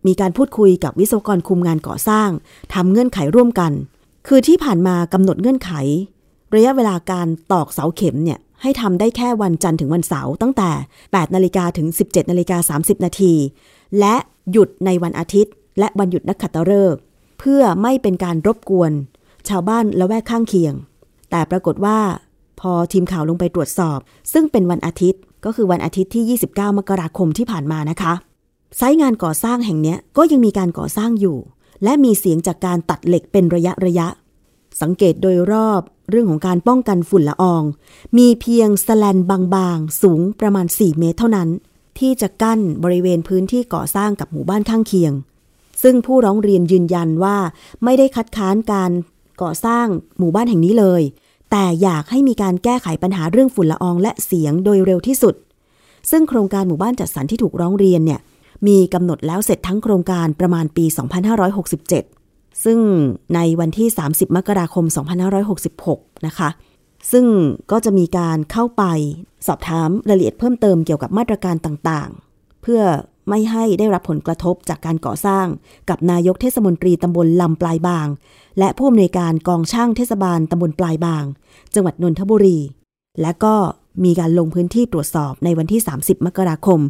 [0.07, 2.29] มีการพูดคุยกับวิศวกรคุมงานก่อสร้าง
[2.75, 3.73] ทำเงื่อนไขร่วมกัน
[4.27, 5.71] คือที่ผ่านมากำหนดเงื่อนไข
[6.55, 10.70] ระยะเวลาการตอกเสาเข็มเนี่ย ให้ทำได้แค่วันจันทร์ถึงวันเสาร์ตั้งแต่
[11.05, 13.35] 8 นาฬิกาถึง 17 นาฬิกา 30 นาที
[13.99, 14.14] และ
[14.53, 17.01] หยุดในวันอาทิตย์ และวันหยุดนักขัตฤกษ์
[17.38, 18.92] เพื่อไม่เป็นการรบกวน
[19.49, 20.75] ชาวบ้านละแวกข้างเคียง
[21.31, 21.99] แต่ปรากฏว่า
[22.61, 23.99] พอทีมข่าวลงไปตรวจสอบ
[24.33, 28.12] ซึ่งเป็นวันอาทิตย์ก็คือวันอาทิตย์ที่ 29 มกราคมที่ผ่านมานะคะ
[28.77, 31.38] ไซต์งานก่อสร้างแห่งนี้ก็ยังมีการก่อสร้างอยู่
[31.85, 34.09] และมีเสียงจากการตัดเหล็กเป็นระยะระยะ
[34.83, 37.62] สังเกตโดยรอบ เรื่องของการป้องกันฝุ่นละออง
[38.18, 41.49] มีเพียงสแลนบางๆ สูงประมาณ 4 เมตรเท่านั้น
[41.99, 45.12] ที่จะกั้นบริเวณพื้นที่ก่อสร้างกับหมู่บ้านข้างเคียง
[45.83, 47.37] ซึ่งผู้ร้องเรียนยืนยันว่า
[47.85, 48.90] ไม่ได้คัดค้านการ
[49.42, 49.87] ก่อสร้าง
[50.18, 51.03] หมู่บ้านแห่งนี้เลย
[51.51, 55.35] แต่อยากให้มีการแก้ไขปัญหาเรื่องฝุ่นละอองและเสียงโดยเร็วที่สุด
[56.11, 58.20] ซึ่งโครงการหมู่บ้านจัดสรรที่ถูกร้องเรียนเนี่ย
[58.66, 60.85] มีกำหนดแล้วเสร็จทั้งโครงการประมาณปี
[61.59, 62.19] 2567
[62.65, 62.79] ซึ่ง
[63.35, 64.85] ในวันที่ 30 มกราคม
[65.55, 66.49] 2566 นะคะ
[67.13, 67.27] ซึ่ง
[67.71, 68.85] ก็จะมีการเข้าไป
[69.47, 72.83] สอบถามรายละเอียดเพิ่มเติมเกี่ยวกับมาตรการต่างๆ เพื่อ
[73.29, 75.47] ไม่ให้ได้รับผลกระทบจากการก่อสร้าง
[75.89, 78.09] กับนายกเทศมนตรีตำบลลำปลายบาง
[78.59, 81.25] และผู้อำนวยการกองช่างเทศบาลตำบลปลายบาง
[81.75, 82.59] จังหวัดนนทบุรี
[83.23, 83.55] และก็
[84.05, 86.81] มีการลงพื้นที่ตรวจสอบในวันที่ 30 มกราคม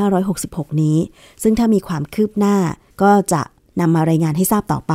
[0.00, 0.96] 2566 นี้
[1.42, 2.56] ซึ่งถ้ามีความคืบหน้า
[3.02, 3.42] ก็จะ
[3.80, 4.94] นำมารายงานให้ทราบต่อไป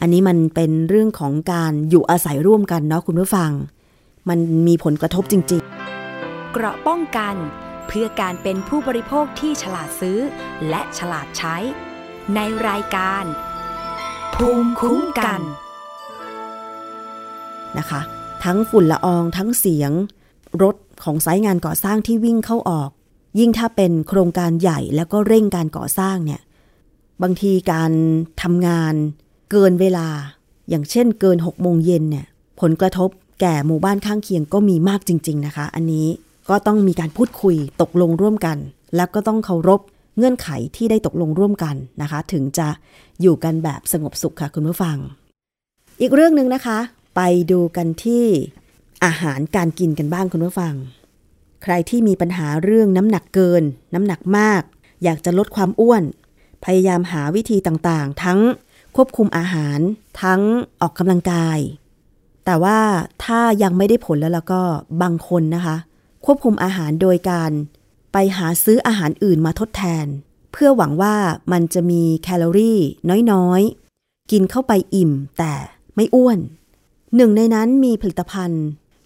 [0.00, 3.50] อันนี้มันเป็นเรื่องของการอยู่อาศัยร่วมกันเนาะคุณผู้ฟัง
[4.28, 7.34] มันมีผลกระทบจริงๆ เกราะป้องกัน
[7.86, 10.18] เพื่อการเป็นผู้บริโภคที่ฉลาดซื้อ
[10.68, 11.56] และฉลาดใช้
[12.34, 13.24] ในรายการ
[14.34, 15.40] ภูมิคุ้มกัน
[17.78, 18.00] นะคะ
[18.44, 19.92] ทั้งฝุ่นละอองทั้งเสียง
[20.62, 22.90] รถของไซต์งานก่อสร้างที่วิ่งเข้าออก
[23.38, 26.40] ยิ่งถ้าเป็นโครงการใหญ่แล้วก็เร่งการก่อสร้างเนี่ย
[27.22, 27.92] บางทีการ
[28.42, 28.94] ทำงาน
[29.50, 30.08] เกินเวลา
[30.68, 32.26] อย่างเช่นเกิน6โมงเย็นเนี่ย
[32.60, 36.06] ผลกระทบแก่หมู่บ้านข้างเคียงก็มีมากจริง ๆนะคะ อันนี้
[36.48, 38.58] ก็ต้องมีการพูดคุยตกลงร่วมกัน
[38.96, 39.80] แล้วก็ต้องเคารพ
[40.16, 42.68] เงื่อนไขที่ได้ตกลงร่วมกันนะคะ ถึงจะ
[43.20, 44.96] อยู่กันแบบสงบสุขค่ะคุณผู้ฟัง
[46.00, 46.78] อีกเรื่องหนึ่งนะคะ
[47.16, 48.24] ไปดูกันที่
[49.04, 50.74] อาหารการกินกันบ้างคุณผู้ฟัง
[51.62, 53.62] ใครที่มีปัญหาเรื่องน้ำหนักเกิน
[53.94, 54.62] น้ำหนักมาก
[55.04, 56.02] อยากจะลดความอ้วน
[56.64, 58.40] พยายามหาวิธีต่างๆ ทั้ง
[58.96, 59.78] ควบคุมอาหาร
[60.22, 60.40] ทั้ง
[60.80, 61.58] ออกกำลังกาย
[62.44, 62.78] แต่ว่า
[63.24, 64.62] ถ้ายังไม่ได้ผลแล้วแล้วก็
[65.02, 65.76] บางคนนะคะ
[66.24, 67.50] ควบคุมอาหารโดยการ
[68.12, 70.06] ไปหาซื้ออาหารอื่นมาทดแทน
[70.52, 71.16] เพื่อหวังว่า
[71.52, 72.80] มันจะมีแคลอรี่
[73.32, 75.54] น้อยๆ กินเข้าไปอิ่มแต่
[75.94, 76.38] ไม่อ้วน
[77.16, 78.64] หนึ่งในนั้นมีผลิตภัณฑ์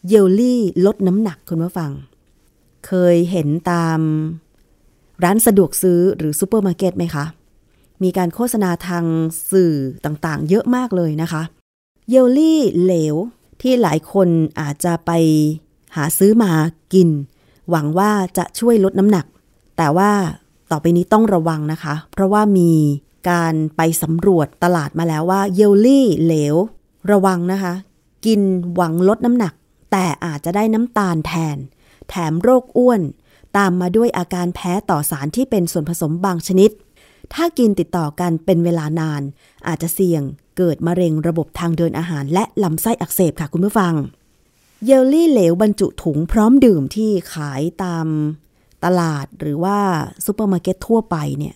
[0.09, 1.93] เยลลี่ลดน้ำหนักคุณผู้ฟัง
[2.87, 4.01] เคยเห็นตาม
[5.25, 7.25] ร้านสะดวกซื้อหรือซูเปอร์มาร์เก็ตไหมคะ
[8.03, 9.05] มีการโฆษณาทาง
[9.51, 11.43] สื่อต่างๆ เยอะมากเลยนะคะ
[12.11, 13.17] เยลลี่เหลว
[13.61, 14.29] ที่หลายคน
[14.61, 15.11] อาจจะไป
[15.97, 16.53] หาซื้อมา
[16.95, 17.09] กิน
[17.71, 19.27] หวังว่าจะช่วยลดน้ำหนัก
[19.77, 20.11] แต่ว่า
[20.71, 22.73] ต่อไปนี้ต้องระวังนะคะ เพราะว่ามี
[23.31, 26.57] การไปสำรวจตลาดมาแล้วว่าเยลลี่เหลว
[27.13, 27.75] ระวังนะคะ
[28.27, 28.41] กิน
[28.75, 29.53] หวังลดน้ำหนัก
[29.93, 31.57] แต่อาจจะได้น้ำตาลแทน
[32.09, 33.01] แถมโรคอ้วน
[33.57, 36.71] ตามมาด้วยอาการแพ้ต่อสารที่เป็นส่วนผสมบางชนิด
[37.35, 39.23] ถ้ากินติดต่อกันเป็นเวลานาน
[39.69, 40.23] อาจจะเสี่ยง
[40.57, 43.95] เกิดมะเร็งระบบทางเดินอาหาร และลำไส้อักเสบค่ะคุณผู้ฟัง
[44.85, 48.07] เยลลี่เหลวบรรจุถุงพร้อมดื่มที่ขายตาม
[48.85, 49.79] ตลาดหรือว่า
[50.25, 51.55] ซูเปอร์มาร์เก็ตทั่วไปเนี่ย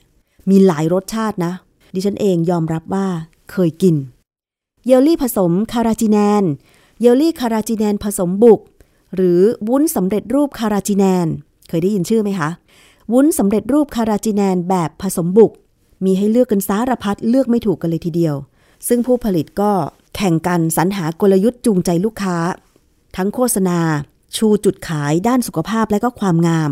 [0.51, 1.53] มีหลายรสชาตินะ
[1.95, 3.07] ดิฉันเองยอมรับว่า
[3.51, 3.97] เคยกิน
[4.87, 6.45] เยลลี่ผสมคาราจีแนน
[7.01, 8.61] เยลลี่คาราจิแนนผสมบุก
[9.15, 11.27] หรือวุ้นสำเร็จรูปคาราจิแนน
[11.69, 12.51] เคยได้ยินชื่อไหมคะ
[13.13, 15.53] วุ้นสำเร็จรูปคาราจิแนนแบบผสมบุก
[16.05, 18.35] มีให้เลือกกันสารพัดเลือกไม่ถูกกันเลยทีเดียว
[18.89, 19.73] ซึ่งผู้ผลิตก็
[20.17, 22.37] แข่งกันสรรหากลยุทธ์จูงใจลูกค้า
[23.17, 23.79] ทั้งโฆษณา
[24.37, 26.71] ชูจุดขายด้านสุขภาพและก็ความงาม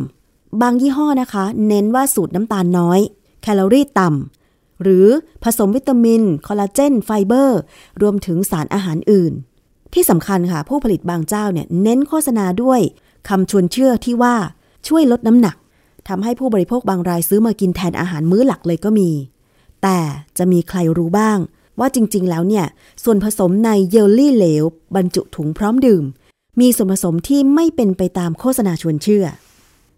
[0.60, 3.00] บางยี่ห้อนะคะ เน้นว่าสูตรน้ำตาลน้อย
[3.42, 5.06] แคลอรี่ต่ำหรือ
[5.44, 7.60] ผสมวิตามิน คอลลาเจน ไฟเบอร์
[8.02, 9.32] รวมถึงสารอาหารอื่น
[9.94, 12.80] ที่สำคัญค่ะ ผู้ผลิตบางเจ้าเนี่ยเน้นโฆษณาด้วย
[13.28, 14.36] คำชวนเชื่อที่ว่า
[14.88, 15.56] ช่วยลดน้ำหนัก
[16.08, 19.10] ทำให้ผู้บริโภคบางรายซื้อมากินแทนอาหารมื้อหลักเลยก็มี
[19.82, 19.98] แต่
[20.38, 21.38] จะมีใครรู้บ้าง
[21.80, 22.66] ว่าจริง ๆ แล้วเนี่ย
[23.04, 24.64] ส่วนผสมในเยลลี่เหลว
[24.96, 26.04] บรรจุถุงพร้อมดื่ม
[26.60, 29.24] มีส่วนผสมที่ไม่เป็นไปตามโฆษณาชวนเชื่อ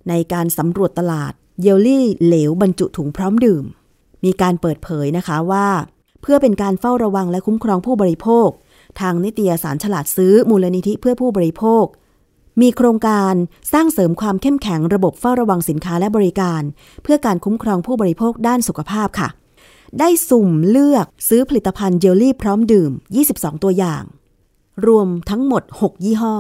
[0.09, 3.65] ในการสำรวจตลาดเยลลี่เหลวบรรจุถุงพร้อมดื่ม
[4.25, 5.69] มีการเปิดเผยนะคะว่า
[6.23, 8.49] เพื่อเป็นการเฝ้าระวังและคุ้มครองผู้บริโภค
[9.01, 11.85] ทางนิตยสารฉลาดซื้อมูลนิธิเพื่อผู้บริโภค
[12.61, 13.35] มีโครงการ
[13.73, 16.63] สร้างเสริมความเข้มแข็งระบบเฝ้าระวังสินค้าและบริการ
[17.03, 19.29] เพื่อการคุ้มครองผู้บริโภคด้านสุขภาพค่ะ
[19.99, 22.93] ได้สุ่มเลือกซื้อผลิตภัณฑ์เจลลี่พร้อมดื่ม
[23.29, 24.03] 22 ตัวอย่าง
[24.87, 26.37] รวมทั้งหมด 6 ยี่ห้อ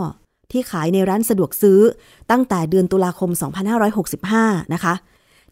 [0.50, 1.80] ที่ขายในร้านสะดวกซื้อ
[2.30, 3.30] ตั้งแต่เดือนตุลาคม
[4.02, 4.94] 2565 นะคะ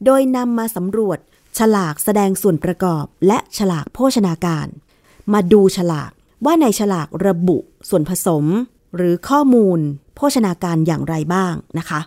[0.04, 1.18] โดยนำมาสำรวจ
[1.58, 4.66] ฉลากแสดงส่วนประกอบ และฉลากโภชนาการ
[5.32, 6.10] มาดูฉลาก
[6.44, 8.44] ว่าในฉลากระบุส่วนผสม
[8.96, 9.78] หรือข้อมูล
[10.14, 12.00] โภชนาการอย่างไรบ้างนะคะ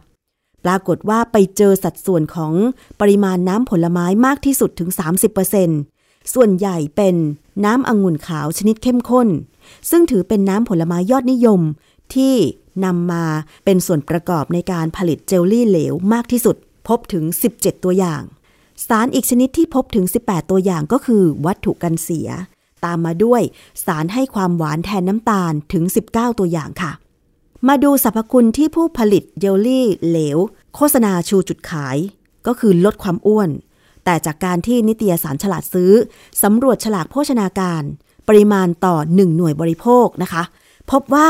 [0.66, 2.54] ปรากฏว่าไปเจอสัดส่วนของ
[3.02, 4.90] ปริมาณน้ำผลไม้มากที่สุดถึง
[5.62, 7.16] 30%ส่วนใหญ่เป็น
[7.66, 9.28] น้ำองุ่นขาวชนิดเข้มข้น
[9.90, 11.62] ซึ่งถือเป็นน้ำผลไม้ยอดนิยม
[12.14, 12.36] ที่
[12.86, 13.26] นำมา
[13.66, 16.56] เป็นส่วนประกอบในการผลิตเจลลี่เหลวมากที่สุด
[16.88, 17.24] พบถึง
[17.56, 18.24] 17 ตัวอย่าง
[18.88, 22.30] สารอีกชนิดที่พบถึง 18 ตัวอย่างก็คือวัตถุกันเสีย
[22.86, 23.42] ตามมาด้วย
[23.86, 26.92] สารให้ความหวานแทนน้ำตาลถึง 19 ตัวอย่างค่ะ
[27.68, 30.38] มาดูสรรพคุณที่ผู้ผลิตเจลลี่เหลว
[30.76, 31.98] โฆษณาชูจุดขาย
[32.48, 33.50] ก็คือลดความอ้วน
[34.06, 35.92] แต่จากการที่นิตยสารฉลาดซื้อ
[36.44, 37.84] สำรวจฉลากโภชนาการ
[38.28, 40.44] ปริมาณต่อ 1 หน่วยบริโภคนะคะ
[40.92, 41.30] พบว่า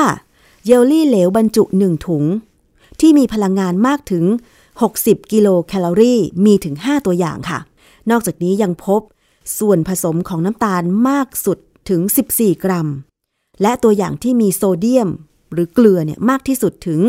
[0.65, 2.23] เยลลี่เหลวบรรจุ 1 ถุง
[2.99, 4.25] ที่มีพลังงานมากถึง
[4.79, 7.59] 60 กิโลแคลอรี่ มีถึง 5 ตัวอย่างค่ะ
[8.09, 9.01] นอกจากนี้ยังพบ
[9.59, 11.57] ส่วนผสมของน้ำตาลมากสุด
[11.89, 12.01] ถึง
[12.33, 12.87] 14 กรัม
[13.61, 15.09] และตัวอย่างที่มีโซเดียม
[15.53, 16.99] หรือเกลือเนี่ยมากที่สุดถึง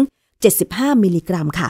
[0.46, 1.68] 75 มิลลิกรัมค่ะ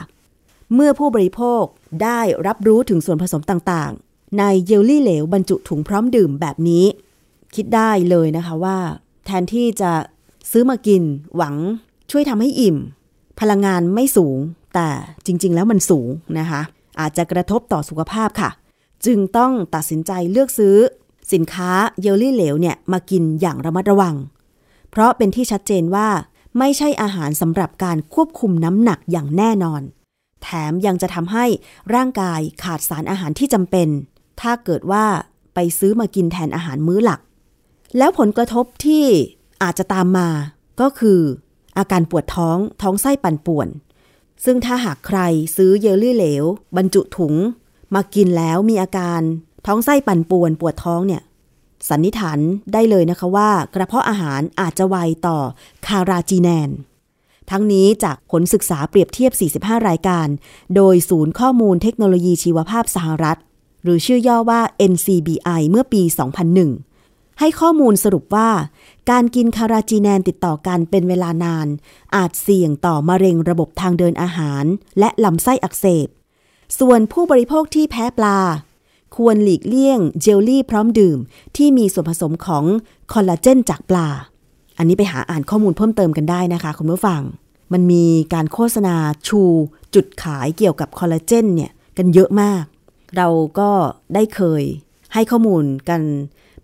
[0.73, 1.63] เมื่อผู้บริโภค
[2.03, 6.85] ได้รับรู้ถึงส่วนผสมต่างๆ ในเยลลี่เหลวบรรจุถุงพร้อมดื่มแบบนี้
[7.55, 8.77] คิดได้เลยนะคะว่า
[9.25, 9.91] แทนที่จะ
[10.51, 11.01] ซื้อมากิน
[11.35, 11.55] หวัง
[12.11, 12.77] ช่วยทำให้อิ่ม
[13.39, 14.37] พลังงานไม่สูง
[14.75, 14.87] แต่
[15.25, 16.61] จริง ๆ แล้วมันสูงนะคะ
[16.99, 18.49] อาจจะกระทบต่อสุขภาพค่ะ
[19.05, 20.77] จึงต้องตัดสินใจเลือกซื้อ
[21.33, 24.15] สินค้าเยลลี่เหลวเนี่ยมากินอย่างระมัดระวัง
[24.89, 26.09] เพราะเป็นที่ชัดเจนว่า
[26.59, 29.81] ไม่ใช่อาหารสำหรับการควบคุมน้ำหนักอย่างแน่นอน
[30.43, 31.45] แถมยังจะทำให้
[31.95, 33.87] ร่างกายขาดสารอาหารที่จำเป็น
[34.41, 35.05] ถ้าเกิดว่า
[35.53, 37.19] ไปซื้อมากินแทนอาหารมื้อหลัก
[37.97, 39.05] แล้วผลกระทบที่
[39.63, 40.29] อาจจะตามมา
[40.81, 41.19] ก็คือ
[41.77, 43.67] อาการปวดท้องท้องไส้ปั่นป่วน
[44.45, 45.19] ซึ่งถ้าหากใคร
[45.55, 46.43] ซื้อเยลลี่เหลว
[46.77, 47.33] บรรจุถุง
[47.95, 49.21] มากินแล้วมีอาการ
[49.65, 51.21] ท้องไส้ปั่นป่วนปวดท้องเนี่ย
[51.89, 52.39] สันนิษฐาน
[52.73, 54.95] ได้เลยนะคะว่ากระเพาะอาหารอาจจะไว
[55.27, 55.37] ต่อ
[55.87, 56.69] คาราจีแนน
[57.51, 59.31] ทั้งนี้จากผลศึกษาเปรียบเทียบ
[59.77, 60.27] 45 รายการ
[60.75, 63.37] โดยศูนย์ข้อมูลเทคโนโลยีชีวภาพสหรัฐ
[63.83, 66.01] หรือชื่อย่อว่า NCBI เมื่อปี
[66.71, 68.49] 2001 ให้ข้อมูลสรุปว่า
[69.11, 71.67] การกินคาราจีแนนติดต่อกันเป็นเวลานาน
[72.15, 74.63] อาจเสี่ยงต่อมะเร็งระบบทางเดินอาหาร
[74.99, 76.07] และลำไส้อักเสบ
[76.79, 78.39] ส่วนผู้บริโภคที่แพ้ปลา
[79.15, 81.17] ควรหลีกเลี่ยงเจลลี่พร้อมดื่ม
[81.57, 82.63] ที่มีส่วนผสมของ
[83.13, 84.07] คอลลาเจนจากปลา
[84.77, 87.21] อันนี้ไปหาอ่านข้อมูลเพิ่มเติมกันได้นะคะ คุณผู้ฟัง
[87.73, 88.95] มันมีการโฆษณา
[89.27, 89.41] ชู
[89.95, 92.63] จุดขายเกี่ยวกับคอลลาเจนเนี่ยกันเยอะมาก
[93.17, 93.27] เรา
[93.59, 93.69] ก็
[94.13, 94.63] ได้เคย
[95.13, 96.01] ให้ข้อมูลกัน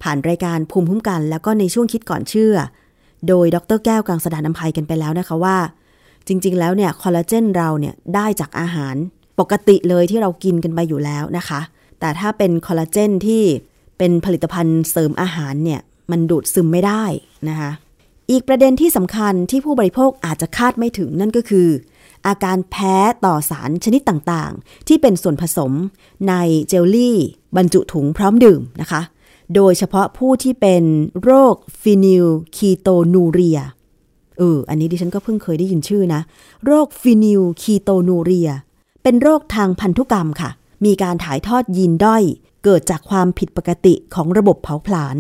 [0.04, 2.56] ผ่านรายการภูมิคุ้มกัน แล้วก็ในช่วงคิดก่อนเชื่อ
[3.28, 5.58] โดยดรแก้วกังสดานนภัยกันไปแล้วนะคะว่า
[6.28, 8.96] จริง ๆ แล้วเนี่ยคอลลาเจนเราเนี่ยได้จากอาหาร
[9.40, 11.62] ปกติเลยที่เรากินกันไปอยู่แล้วนะคะ
[12.00, 13.44] แต่ถ้าเป็นคอลลาเจนที่
[13.98, 17.04] เป็นผลิตภัณฑ์เสริมอาหารเนี่ยมันดูดซึมไม่ได้
[17.50, 17.72] นะคะ
[18.32, 21.68] อีกประเด็นที่สำคัญที่ผู้บริโภคอาจจะคาดไม่ถึงนั่นก็คือ
[22.28, 25.72] อาการแพ้ต่อสารชนิดต่างๆ ที่เป็นส่วนผสม
[26.30, 26.34] ใน
[26.68, 27.18] เจลลี่
[27.58, 29.02] บรรจุถุงพร้อมดื่มนะคะ
[29.56, 30.84] โดยเฉพาะผู้ที่เป็น
[31.24, 33.60] โรค phenylketonuria
[34.38, 36.22] เอออันนี้ดิฉันก็เพิ่งเคยได้ยินชื่อนะ
[36.66, 38.50] โรค phenylketonuria
[39.04, 40.50] เป็นโรคทางพันธุกรรมค่ะ
[40.86, 42.24] มีการถ่ายทอดยีนด้อย
[42.64, 45.16] เกิดจากความผิดปกติของระบบเผาผลาญ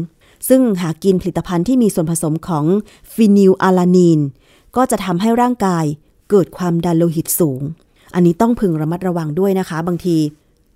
[0.49, 2.65] ซึ่งหากกินผลิตภัณฑ์ที่มีส่วนผสมของ
[3.13, 4.19] ฟินิลอาลานีน
[4.75, 5.85] ก็จะทำให้ร่างกาย
[6.29, 7.61] เกิดความดันโลหิตสูง
[8.13, 10.17] อันนี้ต้องพึงระมัดระวังด้วยนะคะ บางที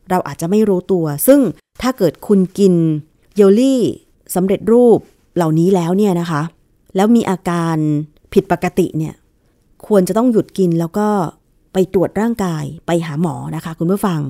[0.10, 1.40] เราอาจจะไม่รู้ตัว ซึ่ง
[1.82, 2.74] ถ้าเกิดคุณกิน
[3.36, 3.82] เยลลี่
[4.36, 5.00] สำเร็จรูป
[5.36, 6.42] เหล่านี้แล้วเนี่ยนะคะ
[6.96, 7.78] แล้วมีอาการ
[8.34, 9.14] ผิดปกติเนี่ย
[9.88, 11.08] ควรจะต้องหยุดกินแล้วก็
[11.78, 14.22] ไปตรวจร่างกายไปหาหมอนะคะ คุณผู้ฟัง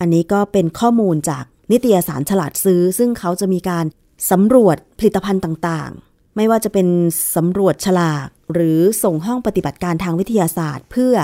[0.00, 3.84] อันนี้ก็เป็นข้อมูลจากนิตยสารฉลาดซื้อ ซึ่งเขาจะมีการ
[4.30, 6.88] สำรวจผลิตภัณฑ์ต่างๆ ไม่ว่าจะเป็น
[7.36, 11.14] สำรวจฉลาก หรือส่งห้องปฏิบัติการทางวิทยาศาสตร์ เพื่อ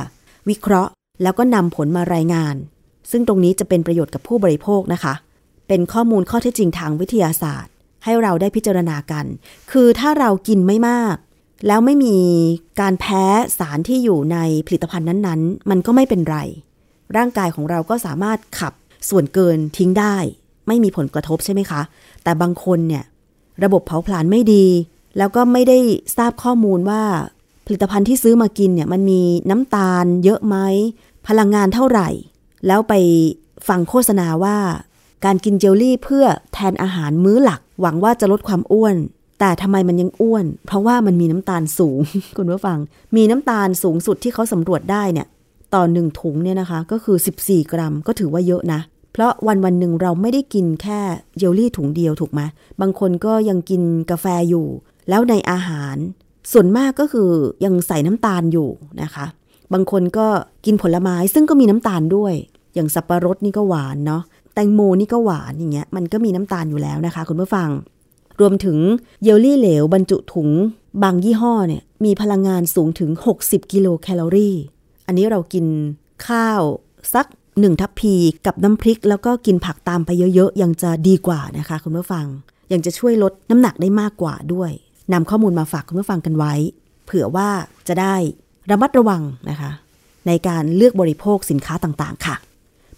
[0.49, 2.57] วิเคราะห์ แล้วก็นำผลมารายงาน
[3.11, 5.15] ซึ่งตรงนี้จะเป็นประโยชน์กับผู้บริโภคนะคะ
[5.69, 7.73] เป็นข้อมูลข้อเท็จจริงทางวิทยาศาสตร์
[8.05, 9.25] ให้เราได้พิจารณากัน
[9.71, 11.17] คือถ้าเรากินไม่มาก
[11.67, 12.17] แล้วไม่มี
[12.81, 13.25] การแพ้
[13.59, 16.39] สารที่อยู่ในผลิตภัณฑ์นั้นๆ มันก็ไม่เป็นไร
[17.17, 18.73] ร่างกายของเราก็สามารถขับ
[19.09, 20.17] ส่วนเกินทิ้งได้
[20.67, 21.83] ไม่มีผลกระทบใช่ไหมคะ
[22.23, 23.05] แต่บางคนเนี่ย
[23.65, 24.67] ระบบเผาผลาญไม่ดี
[25.19, 25.79] แล้วก็ไม่ได้
[26.17, 27.03] ทราบข้อมูลว่า
[27.67, 30.57] ผลิตภัณฑ์ที่ซื้อมากินเนี่ยมันมีน้ำตาล เยอะไหม
[31.29, 32.09] พลังงานเท่าไหร่
[32.67, 32.95] แล้วไป
[33.69, 34.59] ฟังโฆษณาว่า
[35.25, 38.97] การกินเจลลี่เพื่อแทนอาหารมื้อหลัก หวังว่าจะลดความอ้วน
[39.45, 42.01] แต่ทำไมมันยังอ้วน เพราะว่ามันมีน้ำตาลสูง
[42.37, 42.79] คุณผู้ฟัง
[43.17, 45.27] มีน้ำตาลสูงสุดที่เขาสำรวจได้เนี่ย
[45.75, 48.81] ต่อหนึ่งถุงเนี่ยนะคะ ก็คือ 14 กรัมก็ถือว่าเยอะนะ
[49.13, 51.01] เพราะวันวันหนึ่งเราไม่ได้กินแค่
[51.39, 52.41] เจลลี่ถุงเดียวถูกไหม
[52.81, 54.67] บางคนก็ยังกินกาแฟอยู่
[55.09, 55.97] แล้วในอาหาร
[56.53, 57.31] ส่วนมากก็คือ
[57.65, 58.69] ยังใส่น้ำตาลอยู่
[59.03, 59.27] นะคะ
[59.73, 60.27] บางคนก็
[60.67, 62.35] กินผลไม้ซึ่งก็มีน้ำตาลด้วย
[62.75, 64.23] อย่างสับปะรดนี่ก็หวานเนาะ
[64.55, 67.69] แตงโมนี่ก็หวานอย่างเงี้ยมันก็มีน้ำตาลอยู่แล้วนะคะ คุณผู้ฟัง
[68.43, 68.79] รวมถึง
[69.23, 70.49] เยลลี่เหลวบรรจุถุง
[71.03, 73.11] บางยี่ห้อเนี่ยมีพลังงานสูงถึง
[73.43, 74.57] 60 กิโลแคลอรี่
[75.07, 75.67] อันนี้เรากิน
[76.27, 76.63] ข้าว
[77.15, 77.27] สัก
[77.61, 78.15] หนึ่งทัพพี
[78.47, 82.27] กับน้ำพริก แล้วก็กินผักตามไปเยอะๆ ยังจะดีกว่านะคะคุณผู้ฟัง
[82.73, 84.71] ยังจะช่วยลดน้ำหนักได้มากกว่าด้วย
[85.13, 86.55] นำข้อมูลมาฝากคุณผู้ฟังกันไว้
[87.05, 87.49] เผื่อว่า
[87.89, 88.15] จะได้
[88.71, 89.71] ระมัดระวังนะคะ
[90.27, 92.37] ในการเลือกบริโภคสินค้าต่างๆ ค่ะ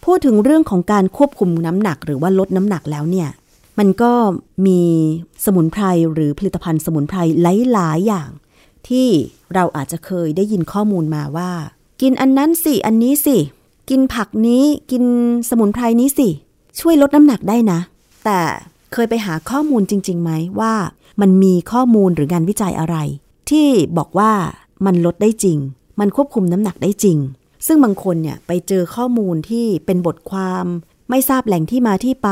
[0.04, 3.28] พูดถึงเรื่องของการควบคุมน้ำหนักหรือว่าลดน้ำหนักแล้วเนี่ย
[3.78, 4.12] มันก็
[4.66, 4.80] มี
[5.44, 7.18] สมุนไพรหรือผลิตภัณฑ์สมุนไพร
[7.72, 8.28] หลาย ๆ อย่าง
[8.88, 9.08] ที่
[9.54, 11.50] เราอาจจะเคยได้ยินข้อมูลมาว่า
[12.02, 13.36] กินอันนั้นสิ อันนี้สิ
[13.90, 15.04] กินผักนี้กิน
[15.50, 16.28] สมุนไพรนี้สิ
[16.80, 17.80] ช่วยลดน้ำหนักได้นะ
[18.24, 18.40] แต่
[18.92, 20.74] เคยไปหาข้อมูลจริงๆไหมว่า
[21.20, 22.96] มันมีข้อมูลหรืองานวิจัยอะไร
[23.50, 23.66] ที่
[23.98, 24.32] บอกว่า
[24.86, 25.58] มันลดได้จริง
[26.00, 27.18] มันควบคุมน้ำหนักได้จริง
[27.66, 30.64] ซึ่งบางคนเนี่ยไปเจอข้อมูลที่เป็นบทความ
[31.10, 32.30] ไม่ทราบแหล่งที่มาที่ไป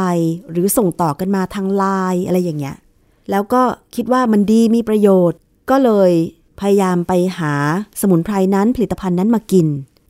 [0.51, 2.77] หรือส่งต่อกันมาทางไลน์อะไรอย่างเงี้ย
[3.31, 3.63] แล้วก็
[3.95, 5.39] คิดว่ามันดีมีประโยชน์
[5.71, 6.13] ก็เลย
[6.61, 7.53] พยายามไปหา
[8.01, 9.67] สมุนไพรนั้นผลิตภัณฑ์นั้นมากิน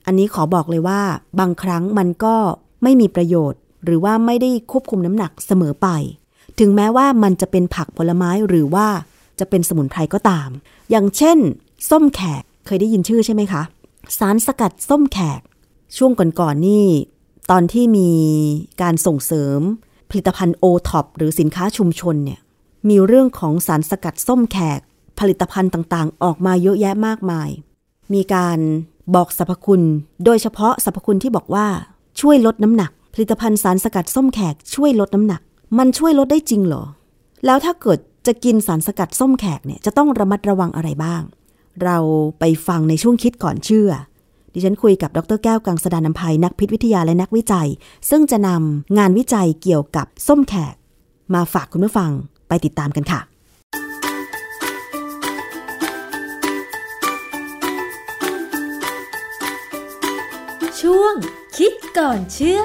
[0.07, 1.01] อันนี้ขอบอกเลยว่า
[1.41, 2.37] บางครั้งมันก็
[2.83, 5.89] ไม่มีประโยชน์ หรือว่าไม่ได้ควบคุมน้ำหนักเสมอไป
[6.59, 8.89] ถึงแม้ว่ามันจะเป็นผักผลไม้หรือว่า
[9.39, 10.49] จะเป็นสมุนไพรก็ตาม
[10.91, 11.39] อย่างเช่น
[11.91, 13.63] ส้มแขกเคยได้ยินชื่อใช่ไหมคะ
[14.19, 15.41] สารสกัดส้มแขก
[15.97, 16.87] ช่วงก่อนๆนนี่
[17.51, 18.11] ตอนที่มี
[18.83, 19.61] การส่งเสริม
[20.11, 22.41] ผลิตภัณฑ์โอท็อปหรือสินค้าชุมชนเนี่ย
[22.89, 24.81] มีเรื่องของสารสกัดส้มแขก
[25.19, 27.51] ผลิตภัณฑ์ต่างๆ ออกมาเยอะแยะมากมาย
[28.15, 28.59] มีการ
[29.15, 29.83] บอกสรรพคุณ
[30.25, 31.67] โดยเฉพาะสรรพคุณที่บอกว่า
[32.21, 35.41] ช่วยลดน้ำหนัก ผลิตภัณฑ์สารสกัดส้มแขกช่วยลดน้ำหนัก
[35.79, 36.85] มันช่วยลดได้จริงเหรอ
[37.47, 41.23] แล้วถ้าเกิดจะกินสารสกัดส้มแขกเนี่ยจะต้องระมัดระวังอะไรบ้าง
[41.85, 41.99] เรา
[42.39, 43.91] ไปฟังในช่วงคิดก่อนเชื่อ
[44.55, 47.69] ดิฉันคุยกับดรแก้วกังสดานนภัยนักพิษวิทยาและนักวิจัย
[48.11, 50.75] ซึ่งจะนำงานวิจัยเกี่ยวกับส้มแขก
[51.35, 52.11] มาฝากคุณผู้ฟัง
[52.49, 53.21] ไปติดตามกันค่ะ
[60.81, 61.15] ช่วง
[61.57, 62.63] คิดก่อนเชื่อ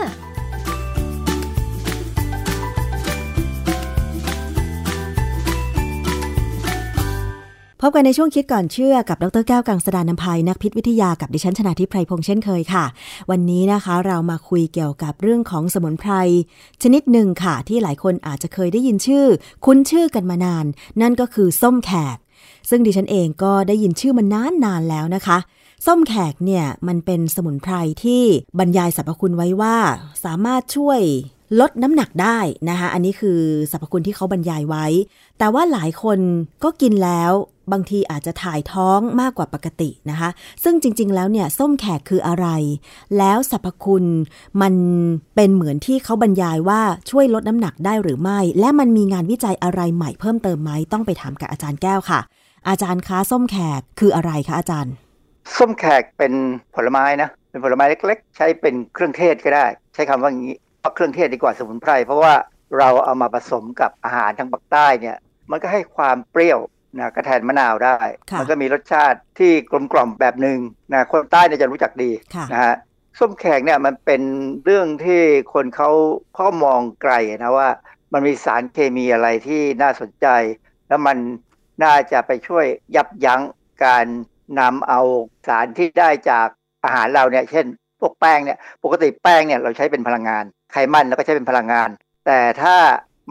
[7.81, 12.85] พบกันในช่วงคิดก่อนเชื่อกับดรแก้วกังสดานนภัยนักพิษวิทยากับดิฉันชนาทิพไพรพงษ์เช่นเคยค่ะ
[13.29, 16.11] วันนี้นะคะเรามาคุยเกี่ยวกับเรื่องของสมุนไพร
[16.83, 19.25] ชนิดหนึ่งค่ะ ที่หลายคนอาจจะเคยได้ยินชื่อ
[19.65, 20.65] คุ้นชื่อกันมานาน
[21.01, 22.17] นั่นก็คือส้มแขก
[22.69, 25.37] ซึ่งดิฉันเองก็ได้ยินชื่อมันนานนานแล้วนะคะ
[25.85, 28.23] ส้มแขกเนี่ยมันเป็นสมุนไพรที่
[28.59, 29.77] บรรยายสรรพคุณไว้ว่า
[30.25, 31.01] สามารถช่วย
[31.59, 33.39] ลดน้ำหนักได้นะคะ อันนี้คือ
[33.71, 34.85] สรรพคุณที่เขาบรรยายไว้
[35.37, 36.19] แต่ว่าหลายคน
[36.63, 37.33] ก็กินแล้ว
[37.71, 40.29] บางทีอาจจะถ่ายท้องมากกว่าปกตินะคะ
[40.63, 42.47] ซึ่งจริง ๆ แล้วเนี่ยส้มแขกคืออะไร
[43.17, 44.05] แล้วสรรพคุณ
[44.61, 44.73] มัน
[45.35, 52.19] เป็นเหมือนที่เขาบรรยายว่าช่วยลดน้ำหนักได้หรือไม่ และมันมีงานวิจัยอะไรใหม่เพิ่มเติมไหมต้องไปถามกับอาจารย์แก้วค่ะ
[52.69, 54.93] อาจารย์คะส้มแขกคืออะไรคะอาจารย์
[55.57, 56.33] ส้มแขกเป็น
[56.75, 62.33] ผลไม้นะเป็นผลไม้เล็ก ๆ ใช้เป็นเครื่องเทศก็ได้ ใช้คำว่างี้เอาเครื่องเทศดีกว่าสมุนไพรเพราะว่า
[62.77, 65.17] เราเอามาผสมกับอาหารทางภาคใต้เนี่ย
[65.51, 66.59] มันก็ให้ความเปรี้ยว
[66.95, 67.97] นะก็แทนมะนาวได้
[68.31, 70.59] ค่ะมัก็มีรสชาติที่กลมกล่อมแบบหนึ่ง
[70.93, 72.75] นะคนใต้เนี่ยจะรู้จักดีค่ะนะฮะ
[73.19, 74.21] ส้มแขกเนี่ยมันเป็น
[74.65, 75.21] เรื่องที่
[75.53, 75.89] คนเขา
[76.35, 77.69] เขามองไกลนะว่า
[78.13, 80.27] มันมีสารเคมีอะไรที่น่าสนใจ
[80.87, 81.17] แล้วมัน
[81.83, 83.41] น่าจะไปช่วยยับยั้ง
[83.85, 84.05] การ
[84.59, 85.01] นำเอา
[85.47, 86.47] สารที่ได้จาก
[86.83, 87.65] อาหารเราเนี่ย เช่น
[87.99, 91.89] พวกแป้งเนี่ยปกติแป้งเนี่ยเราใช้เป็นพลังงาน ไขมันเราก็ใช้เป็นพลังงาน
[92.25, 92.75] แต่ถ้า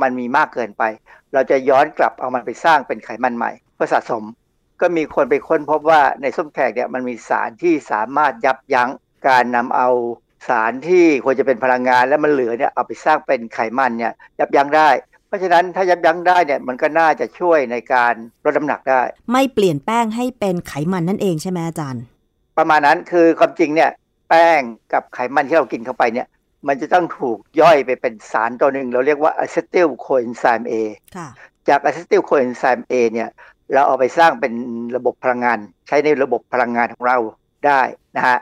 [0.03, 0.83] มันมีมากเกินไป
[1.35, 4.23] เราจะย้อนกลับเอามันไปสร้างเป็นไขมันใหม่เพื่อสะสม
[4.81, 8.91] ก็มีคนไปค้นพบว่าในส้มแขกเนี่ยมันมีสารที่สามารถยับยั้ง
[9.29, 9.89] การนำเอา
[10.49, 14.89] สารที่ควรจะเป็นพลังงานแล้วมันเหลือเนี่ยเอาไปสร้างเป็นไขมันเนี่ยยับยั้งได้
[15.29, 22.05] เพราะฉะนั้นถ้ายับยั้งได้เนี่ยมันก็น่าจะช่วยในการลดน้ำหนักได้ ไม่เปลี่ยนแป้งให้เป็นไขมันนั่นเองใช่ไหมอาจารย์
[22.59, 23.91] ประมาณนั้นคือความจริงเนี่ย
[24.29, 24.61] แป้ง
[24.93, 26.27] กับไขมันที่เรากินเข้าไปเนี่ย
[26.69, 30.75] มันจะต้องถูกย่อยไปเป็นสารตัวหนึ่ง เราเรียกว่าอะเซติลโคเอนไซม์ A
[31.17, 31.29] ค่ะ
[31.69, 33.29] จากอะเซติลโคเอนไซม์ A เนี่ย
[33.73, 34.53] เราเอาไปสร้างเป็น
[34.97, 37.19] ระบบพลังงาน ใช้ในระบบพลังงานของเรา
[37.67, 37.81] ได้
[38.17, 38.39] นะฮะ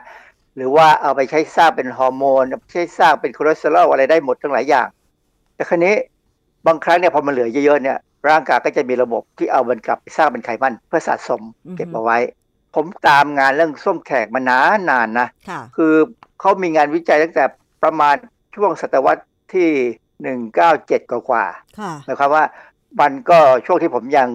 [0.55, 4.87] หรือว่าเอาไปใช้สร้างเป็นฮอร์โมนใช้สร้างเป็นคอเลสเตอรอลอะไรได้หมดทั้งหลายอย่าง
[5.55, 5.95] แต่ครั้นี้
[6.67, 7.97] บางครั้งเนี่ยพอมันเหลือเยอะๆเนี่ย
[8.29, 12.17] ร่างกายก็จะมีระบบที่เอามันกลับไปสร้างเป็นไขมัน เพื่อสะสมอือฮึเก็บเอาไว้
[12.75, 15.93] ผมตามงานเรื่องส้มแขกมานานนานๆนะค่ะคือ
[16.39, 17.45] เขามีงานวิจัยตั้งแต่
[17.85, 18.15] ประมาณ
[18.55, 19.69] ช่วงศตวรรษที่
[20.53, 21.45] 197กว่ากว่า
[21.79, 22.43] ค่ะๆหมายความว่า
[23.01, 24.29] มันก็ช่วงที่ผมยัง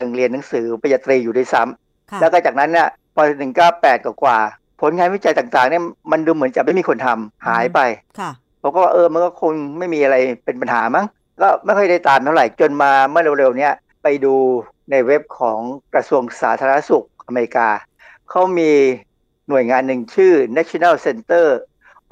[0.00, 1.62] ยังเรียนหนังสือปริญญาตรีอยู่ด้วยซ้
[2.10, 3.22] ค่ะำแล้วก็จากนั้นเนี่ยพอ
[3.64, 7.80] 198กว่ากว่าๆผลงานวิจัยต่างๆเนี่ยมันดูเหมือนจะไม่มีคนทำหายไป
[8.18, 8.30] ค่ะ
[8.62, 11.06] ผมก็ว่าเออมันก็คงไม่มีอะไรเป็นปัญหามั้ง
[11.40, 14.34] ก็ไม่ค่อยได้ตามเท่าไหร่จนมาเมื่อเร็วๆเนี้ยไปดู
[14.90, 15.60] ในเว็บของ
[15.94, 17.68] กระทรวงสาธารณสุขอเมริกา
[18.30, 18.72] เขามี
[19.48, 21.46] หน่วยงานหนึ่งชื่อ National Center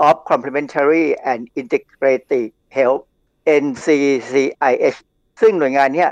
[0.07, 3.03] of Complementary and Integrative Health
[3.63, 4.99] NCCIH
[5.41, 6.11] ซึ่งหน่วยงานเนี้ย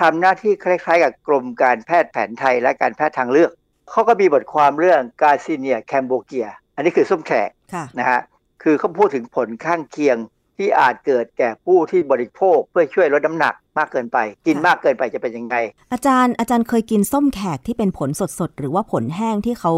[0.00, 3.50] ทำหน้าที่คล้ายๆ กับกรมการแพทย์แผนไทยและการแพทย์ทางเลือก
[3.90, 8.20] เขาก็มีบทความเรื่องกาซิเนียแคมโบเกีย อันนี้คือส้มแขกค่ะนะฮะ
[8.62, 10.16] คือเขาพูดถึงผลข้างเคียง
[10.58, 15.56] ที่อาจเกิดแก่ผู้ที่บริโภคเพื่อช่วยลดน้ำหนักมากเกินไป กินค่ะมากเกินไปจะเป็นยังไง
[15.92, 19.72] อาจารย์อาจารย์เคยกินส้มแขกที่เป็นผลสดๆ หรือว่าผลแห้งที่เขา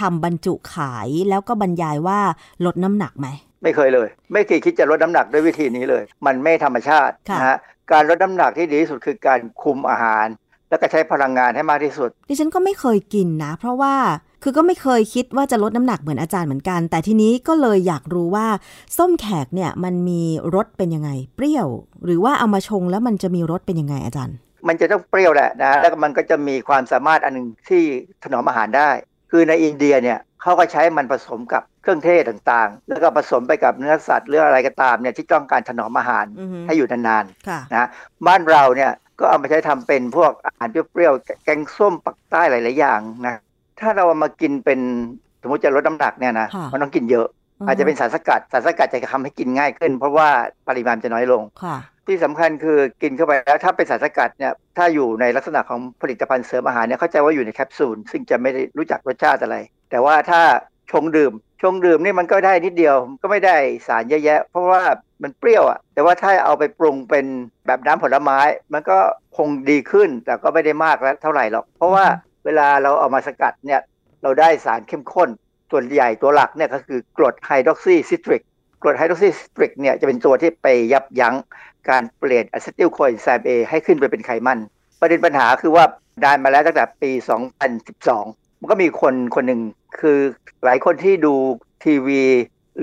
[0.00, 2.20] ทำบรรจุขายแล้วก็บรรยายว่า
[2.66, 3.28] ลดน้ำหนักไหม
[3.62, 7.58] ไม่เคยเลย ไม่เคยคิดจะลดน้ำหนักด้วยวิธีนี้เลย มันไม่ธรรมชาติค่ะนะฮะ
[7.92, 10.26] การลดน้ำหนักที่ดีที่สุดคือการคุมอาหาร
[10.68, 13.94] แล้วก็ใช้พลังงานให้มากที่สุด ดิฉันก็ไม่เคยกินนะ เพราะว่า
[14.42, 18.46] คือก็ไม่เคยคิดว่าจะลดน้ำหนักเหมือนอาจารย์เหมือนกัน แต่ทีนี้ก็เลยอยากรู้ว่า
[18.96, 20.22] ส้มแขกเนี่ยมันมี
[20.54, 21.68] รสเป็นยังไง เปรี้ยว
[22.04, 24.36] หรือว่าเอามาชงแล้วมันจะมีรสเป็นยังไงอาจารย์
[24.68, 27.82] มันจะต้องเปรี้ยวแหละนะแล้วก็มันก็จะมีความสามารถอันหนึงที่
[28.24, 28.90] ถนอมอาหารได้
[29.30, 37.88] คือในอินเดียเนี่ยเขาก็ใช้มันผสมกับเครื่องเทศต่างๆ แล้วก็ผสมไปกับเนื้อสัตว์หรืออะไรก็ตามเนี่ยที่ต้องการถนอมอาหารอือฮึให้อยู่นานค่ะๆนะ
[38.26, 43.36] บ้านเราเนี่ยก็เอามาใช้ทำเป็นพวกอาหารเปรี้ยวๆแกงส้มปักใต้หลายๆอย่างนะ
[43.82, 44.80] ถ้าเราเอามากินเป็น
[45.42, 47.26] สมมติจะลดน้ำหนักเนี่ยนะค่ะมันต้องกินเยอะ
[47.66, 50.28] อาจจะเป็นสารสกัดสารสกัดจะทำให้กินง่ายขึ้น เพราะว่า
[50.68, 51.76] ปริมาณจะน้อยลงค่ะ
[52.06, 59.56] ที่สำคัญคือกินเข้าไปแล้วถ้าเป็นสารสกัดเนี่ยถ้าอยู่ในลักษณะของผลิตภัณฑ์เสริมอาหารเนี่ยเข้าใจว่าอยู่ในแคปซูลซึ่งจะไม่ได้รู้จักรสชาติอะไร
[59.90, 60.40] แต่ว่าถ้า
[60.92, 63.56] ชงดื่ม ชงดื่มนี่มันก็ได้นิดเดียวก็ไม่ได้
[63.86, 64.82] สารเยอะแยะ เพราะว่า
[65.22, 67.26] มันเปรี้ยวอะแต่ว่าถ้าเอาไปปรุงเป็น
[67.66, 68.38] แบบน้ำผลไม้
[68.72, 68.98] มันก็
[69.36, 72.04] คงดีขึ้นแต่ก็ไม่ได้มากแล้วเท่าไหร่หรอก เพราะว่า
[72.44, 73.80] เวลาเราเอามาสกัดเนี่ย
[74.22, 75.28] เราได้สารเข้มข้น
[75.70, 78.42] ส่วนใหญ่ตัวหลักเนี่ยก็คือกรด hydroxycitric
[78.82, 81.34] กรด hydroxycitric เนี่ยจะเป็นตัวที่ไปยับยั้ง
[81.90, 84.58] การเปลี่ยนอะซิติลโคเอนไซม์ A ให้ขึ้นไปเป็นไขมัน
[85.00, 85.84] ประเด็นปัญหาคือว่า
[86.24, 87.10] ดานมาแล้วตั้งแต่ปี
[87.86, 89.60] 2012 มันก็มีคนคนหนึ่ง
[90.00, 90.18] คือ
[90.64, 91.34] หลายคนที่ดู
[91.84, 92.22] ทีวี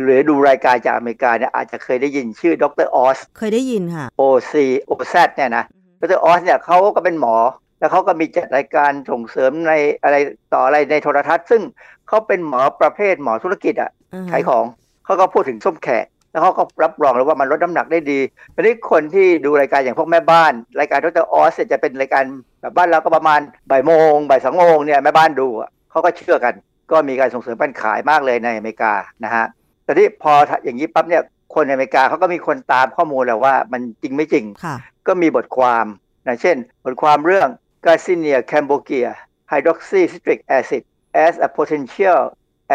[0.01, 5.64] หรือดูรายการจากอเมริกาเนี่ยอาจจะเคยได้ยินชื่อดรออส เคยได้ยินค่ะโอซีโอแซเนี่ยนะ
[5.99, 7.36] ดรออสเนี่ยเขาก็เป็นหมอ
[7.80, 9.74] แล้วเขาก็มีจัดรายการส่งเสริมใน
[10.04, 10.16] อะไร
[10.54, 11.62] ต่ออะไรในโทรทัศน์ ซึ่ง
[12.08, 14.66] เขาเป็นหมอประเภทหมอธุรกิจอะอือฮะขายของ
[15.06, 18.20] เขาก็พูดถึงส้มแขกแล้วเขาก็รับรองเลยว่ามันลดน้ำหนักได้ดี
[18.56, 22.24] ทีนี้คนที่ดูรายการอย่างพวกแม่บ้าน รายการดรออสเนี่ยจะเป็นรายการ
[22.62, 23.40] แบบบ้านเราก็ประมาณ
[23.72, 26.54] บ่ายโมงบ่ายสองโมงเนี่ยแม่บ้านดูอะเขาก็เชื่อกัน
[26.92, 29.46] ก็มีการส่งเสริมการขายมากเลยในอเมริกานะฮะ
[29.84, 31.24] แต่ที่พออย่างนี้ปั๊บเนี่ย
[31.56, 34.76] คนในอเมริกาเขาก็มีคนตามข้อมูลแล้วว่ามันจริงไม่จริงค่ะ
[35.08, 35.86] ก็มีบทความ
[36.28, 36.56] นะเช่น
[36.86, 37.50] บทความเรื่อง
[37.86, 39.12] Garcinia cambogia
[39.52, 40.84] hydroxycitric acid
[41.26, 42.22] as a potential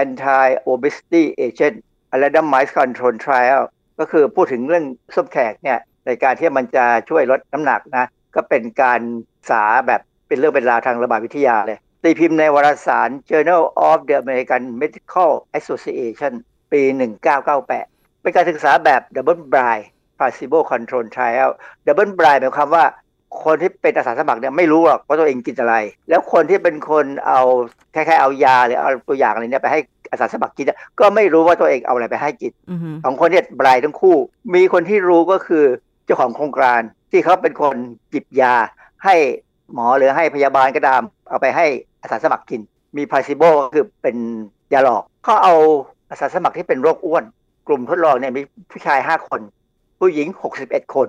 [0.03, 1.77] anti-obesity agent
[2.15, 3.63] a randomized control trial
[3.99, 4.85] ก็คือพูดถึงเรื่อง
[5.15, 9.01] ส้มแขกเนี่ยในการที่มันจะช่วยลดน้ำหนักนะก็เป็นการ
[9.35, 16.33] ศึกษาแบบเป็นเรื่องเป็นราวทางระบาดวิทยาเลย ตีพิมพ์ในวารสาร Journal of the American Medical Association
[16.73, 16.83] ปี
[17.51, 19.85] 1998 เป็นการศึกษาแบบ double blind
[20.19, 21.51] placebo control trial
[21.87, 22.85] double blind หมายความว่า
[23.43, 25.76] คนที่เป็นอาสาสมัครเนี่ยไม่รู้หรอกว่าตัวเองกินอะไร
[26.09, 27.41] แล้วคนที่เป็นคนเอา
[27.93, 29.80] แค่ๆเอายาหรือเอาตัวอย่างอะไรเนี่ยไปให้
[30.11, 34.16] อาสาสมัครกินเนี่ยก็ไม่รู้ว่าตัวเองเอาอะไรไปให้กินอือฮึสองคนเนี่ยบรายทั้งคู่
[34.55, 35.64] มีคนที่รู้ก็คือ
[36.05, 36.80] เจ้าของโครงการ
[37.11, 37.76] ที่เขาเป็นคน
[38.12, 38.55] จิบยา
[39.05, 39.14] ให้
[39.72, 41.66] หมอหรือให้พยาบาลก็ตาม เอาไปให้
[42.03, 42.61] อาสาสมัครกิน
[42.97, 44.16] มีพาซิโบก็คือเป็น
[44.72, 45.55] ยาหลอกเขาเอา
[46.11, 47.24] อาสาสมัครที่เป็นโรคอ้วน
[47.66, 49.41] กลุ่มทดลองเนี่ยมีผู้ชาย 5 คน
[50.01, 50.26] ผู้หญิง
[50.61, 51.09] 61 คน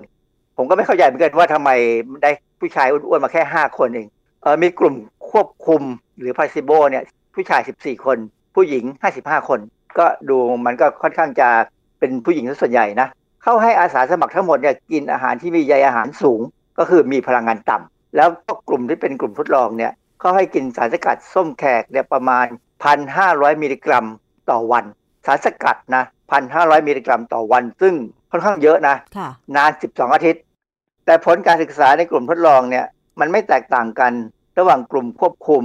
[0.56, 1.70] ผมก็ไม่เข้าใจเหมือนกันว่าทำไม
[2.22, 2.30] ได้
[2.60, 4.08] ผู้ชายอ้วนๆมาแค่5คนเอง
[4.42, 4.94] เออมีกลุ่ม
[5.30, 5.82] ควบคุม
[6.18, 7.04] หรือพาซิโบเนี่ย
[7.34, 8.18] ผู้ชาย14คน
[8.54, 8.84] ผู้หญิง
[9.16, 9.60] 55คน
[9.98, 10.36] ก็ดู
[10.66, 11.48] มันก็ค่อนข้างจะ
[11.98, 13.08] เป็นผู้หญิงส่วนใหญ่นะ
[13.42, 16.40] เข้าให้อาสาสมัครทั้งหมดเนี่ยกินอาหารที่มีใยอาหารสูง
[16.78, 22.46] ก็คือมีพลังงานต่ำแล้วก็กลุ่มที่เป็นกลุ่มทดลองเนี่ยเขาให้กินสารสกัดส้มแขกเนี่ยประมาณ
[23.04, 24.06] 1,500 มิลลิกรัม
[24.50, 24.84] ต่อวัน
[25.26, 26.04] สารสกัดนะ
[26.44, 27.94] 1,500 มิลลิกรัมต่อวัน ซึ่ง
[28.30, 30.42] ค่อนข้างเยอะนะค่ะนาน 12 อาทิตย์
[31.06, 32.86] แต่ผลการศึกษาในกลุ่มทดลองเนี่ย
[33.20, 34.12] มันไม่แตกต่างกัน
[34.58, 35.64] ระหว่างกลุ่มควบคุม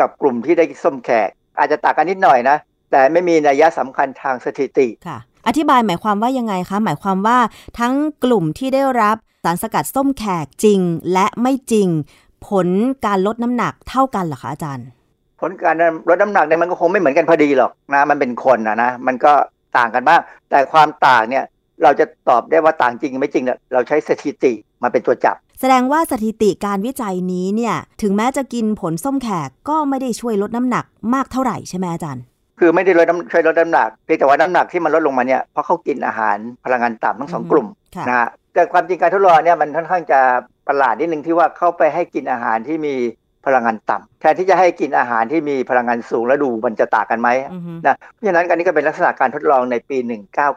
[0.00, 2.56] กับกลุ่มที่ได้ส้มแขก อาจจะต่างกันนิดหน่อยนะ
[2.90, 7.38] แต่ไม่มีนัยสำคัญทางสถิติค่ะ อธิบายหมายความว่ายังไงคะ หมายความว่า
[7.78, 7.94] ทั้ง
[8.24, 10.80] กลุ่มที่ได้รับสารสกัดส้มแขกจริง
[11.12, 11.88] และไม่จริง
[12.48, 12.68] ผล
[13.06, 14.86] การลดน้ำหนักเท่ากันเหรอคะอาจารย์
[15.40, 15.74] ผลการ
[16.08, 19.32] ลดน้ำหนักเนี่ยมันก็คงไม่เหมือนกันพอดีหรอกนะ มันเป็นคนนะนะ มันก็
[19.78, 21.44] ต่างกันบ้าง แต่ความต่างเนี่ย
[21.82, 24.52] เราจะตอบได้ว่าต่างจริงไม่จริงเนี่ยเราใช้สถิติ
[24.82, 32.24] มาเป็นตัวจับ แสดงว่าสถิติการวิจัยนี้เนี่ยถึงแม้จะกินผลส้มแขกก็ไม่ได้ช่วยลดน้ำหนักมากเท่าไหร่ใช่ไหมอาจารย์
[32.58, 37.66] คือไม่ได้ลดน้ำช่วยลดน้ำหนักเพียงแต่ว่าน้ำหนักที่มันลดลงมาเนี่ยเพราะเขากินอาหารพลังงานต่ำทั้งสองอืมกลุ่ม
[37.96, 40.20] ค่ะนะฮะแต่ความจริงการทดลองเนี่ยมันค่อนข้างจะ
[40.68, 42.94] ประหลาดนิดนึงที่ว่าเข้าไปให้กินอาหารที่มี
[43.46, 49.98] พลังงานต่ำแทนที่จะให้กินอาหารที่มีพลังงานสูงแล้วดูมันจะต่างกันไหมอือฮึนะเพราะฉะนั้นอันนี้ก็เป็นลักษณะการทดลองในปี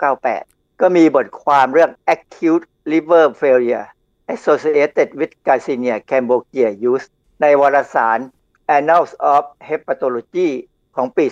[0.03, 3.88] 1998 ก็มีบทความเรื่อง acute liver failure
[4.36, 7.05] associated with Garcinia cambogia use
[7.41, 8.19] ในวารสาร
[8.78, 10.49] Annals of Hepatology
[10.95, 11.26] ของปี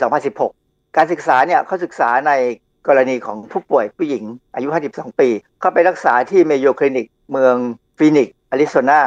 [0.43, 2.31] 2016 การศึกษาเนี่ยเขาศึกษาใน
[2.87, 4.23] กรณีของผู้ป่วยผู้หญิง
[4.55, 5.29] อายุ 52 ปี
[5.59, 7.55] เข้าไปรักษาที่เมโยคลินิกเมือง
[7.97, 9.01] ฟีนิกอาริโซนา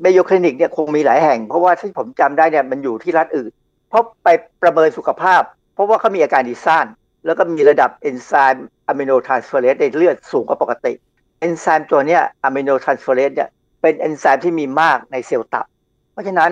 [0.00, 3.52] เมโยคลินิกเนี่ยคงมีหลายแห่ง เพราะว่าที่ผมจำได้เนี่ยมันอยู่ที่รัฐอื่น
[3.88, 4.28] เพราะไป
[4.62, 5.42] ประเมินสุขภาพ
[5.74, 6.86] เพราะว่าเขามีอาการดีซ่าน
[7.26, 10.92] แล้วก็มีระดับเอนไซม์ aminotransferase ในเลือดสูงกว่าปกติ
[11.40, 13.48] เอนไซม์ตัวเนี้ย aminotransferase เนี่ย
[13.82, 15.66] เป็นเอนไซม์ที่มีมากในเซลล์ตับ
[16.12, 16.50] เพราะฉะนั้น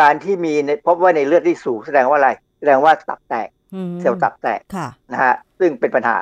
[0.00, 6.18] การที่มีในพบว่าในเลือดที่สูงแสดงว่าอะไร แสดงว่าตับแตกอืมเซลล์ตับแตกค่ะนะฮะซึ่งเป็นปัญหา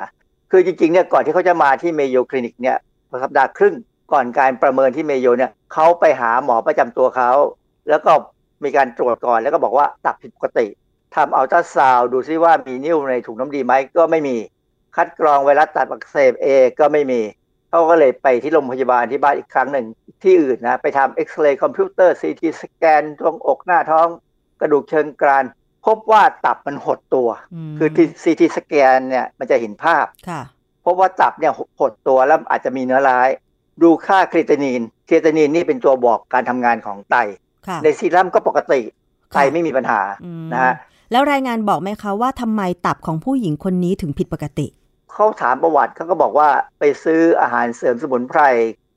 [0.51, 2.77] คือจริงๆเนี่ยก่อนที่เขาจะมาที่ Mayo Clinic เนี่ย
[3.23, 3.75] สัปดาห์ครึ่ง
[4.11, 7.31] ก่อนการประเมินที่ Mayo เนี่ยเขาไปหาหมอประจำตัวเขา
[7.89, 8.11] แล้วก็
[8.63, 10.65] มีการตรวจก่อนแล้วก็บอกว่าตับผิดปกติ
[11.15, 14.35] ทำอัลตราซาวด์ดูซิว่ามีนิ่วในถุงน้ำดีไหมก็ไม่มี
[14.95, 16.47] คัดกรองไวรัสตับอักเสบเอ
[16.79, 17.21] ก็ไม่มี
[17.69, 19.85] เขาก็เลยไปที่โรงพยาบาลที่บ้านอีกครั้งหนึ่ง
[20.23, 24.07] ที่อื่นนะไปทำเอ็กซเรย์คอมพิวเตอร์ CT scan ตรงอกหน้าท้อง
[24.59, 25.45] กระดูกเชิงกราน
[25.85, 30.41] พบว่าตับมันหดตัว คือที่ CT scan เนี่ยมันจะเห็นภาพค่ะ
[30.85, 33.29] พบว่าตับเนี่ยหดตัวแล้วอาจจะมีเนื้อร้าย
[33.83, 37.15] ดูค่า creatinine creatinine นี่เป็นตัวบอกการทำงานของไต
[37.67, 38.81] ค่ะในซีรัมก็ปกติ
[39.33, 40.73] ไตค่ะไม่มีปัญหาอืมนะฮะ
[41.11, 44.67] แล้วรายงานบอกไหมคะว่าทำไมตับของผู้หญิงคนนี้ถึงผิดปกติ
[45.13, 46.49] เขาถามประวัติเขาก็บอกว่า
[46.79, 48.41] ไปซื้ออาหารเสริมสมุนไพร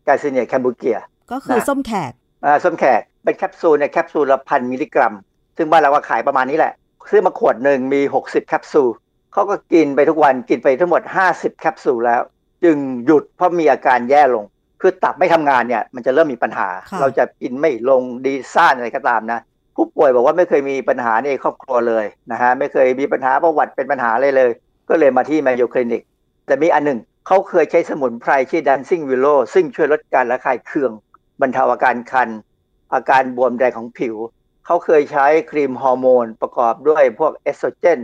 [0.06, 0.98] Garcinia cambogia
[1.32, 2.12] ก็คือนะส้มแขก
[2.44, 5.14] อ่าส้มแขกเป็นแคปซูลในยแคปซูลละพันมิลลิกรัม
[5.56, 6.72] ซึ่งบ้านเราก็ขายประมาณนี้แหละ
[7.10, 8.90] ซื้อมาขวดหนึ่งมี 60 แคปซูล
[9.32, 12.22] เขาก็กินไปทุกวันกินไปทั้งหมด 50 แคปซูลแล้ว
[12.64, 14.44] จึงหยุดเพราะมีอาการแย่ลง
[14.80, 19.40] คือตับไม่ทำงานเนี่ยมันจะเริ่มมีปัญหาค่ะเราจะกินไม่ลงดีซ่านอะไรก็ตามนะ
[19.80, 24.50] ผู้ป่วยบอกว่าไม่เคยมีปัญหาในครอบครัวเลยนะฮะไม่เคยมีปัญหาประวัติเป็นปัญหาเลยเลย
[24.88, 26.02] ก็เลยมาที่ Mayo Clinic
[26.46, 30.92] แต่มีอันหนึ่งเขาเคยใช้สมุนไพรชื่อ Dancing Willow ซึ่งช่วยลดการระคายเคือง
[31.40, 32.28] บรรเทาอาการคัน
[32.94, 34.14] อาการบวมแดงของผิว
[34.66, 38.00] เขาเคยใช้ครีมฮอร์โมนประกอบด้วยพวกเอสโตรเจน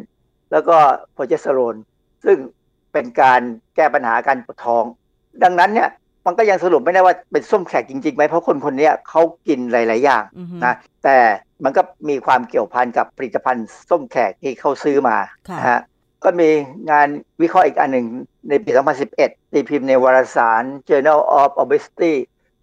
[0.53, 0.77] แล้วก็
[1.13, 1.77] โปรเจสเตอโรน
[2.25, 2.37] ซึ่ง
[2.93, 3.41] เป็นการ
[3.77, 4.85] แก้ปัญหาการปวดท้อง
[5.43, 5.91] ดังนั้นเนี่ย
[6.27, 11.19] มันก็ยังสรุปไม่ได้ว่าเป็นส้มแขกจริงๆไหมเพราะคนคนเนี้ยเขากินหลาย ๆ อย่างอือฮึนะแต่
[11.65, 15.17] มันก็มีความเกี่ยวพันกับผลิตภัณฑ์ส้มแขกที่เขาซื้อมา
[15.49, 15.81] ค่ะนะฮะ
[16.25, 16.51] ก็มี
[16.91, 17.09] งาน
[17.43, 18.07] วิเคราะห์อีกอันหนึ่ง
[18.49, 18.71] ในปี
[19.13, 22.15] 2011 ตีพิมพ์ในวารสาร Journal of Obesity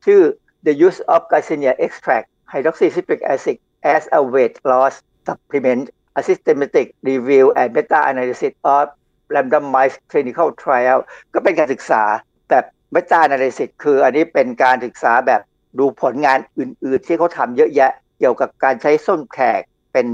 [0.06, 0.22] ชื่อ
[0.66, 3.58] The Use of Garcinia Extract Hydroxycitric Acid
[3.96, 4.96] as a Weight Loss
[5.28, 5.86] Supplement
[6.20, 8.86] a Systematic Review and Meta-Analysis of
[9.34, 11.00] Randomized Clinical Trial
[11.34, 12.04] ก็เป็นการศึกษา
[12.50, 15.42] แบบ Meta-Analysis คืออันนี้เป็นการศึกษาแบบ
[15.80, 19.62] ดูผลงานอื่น ๆ ที่เขาทำเยอะแยะ เกี่ยวกับการใช้ส้มแขก
[19.94, 20.08] เป็น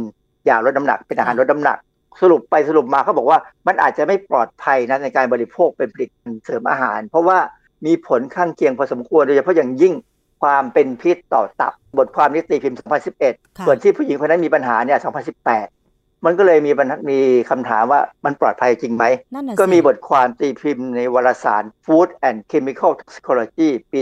[0.50, 1.78] ยาลดน้ำหนัก เป็นอาหารลดน้ำหนัก
[2.22, 7.38] สรุปไปสรุปมาเขาบอกว่ามันอาจจะไม่ปลอดภัยนะในการบริโภคเป็นผลิตภัณฑ์เสริมอาหาร เพราะว่า
[7.86, 9.94] มีผลข้างเคียงพอสมควรโดยเฉพาะอย่างยิ่ง
[10.42, 13.00] ความเป็นพิษต่อตับบทความนิตีพิมพ์ค่ะ
[13.30, 15.00] 2011 ส่วนที่ผู้หญิงคนนั้นมีปัญหาเนี่ย
[15.44, 15.77] 2018
[16.26, 24.00] มันก็เลยมีปัญหามีคำถามว่ามันปลอดภัยจริงไหมนั่นน่ะก็สิมีบทความตีพิมพ์ในวารสาร Food and Chemical Toxicology ปี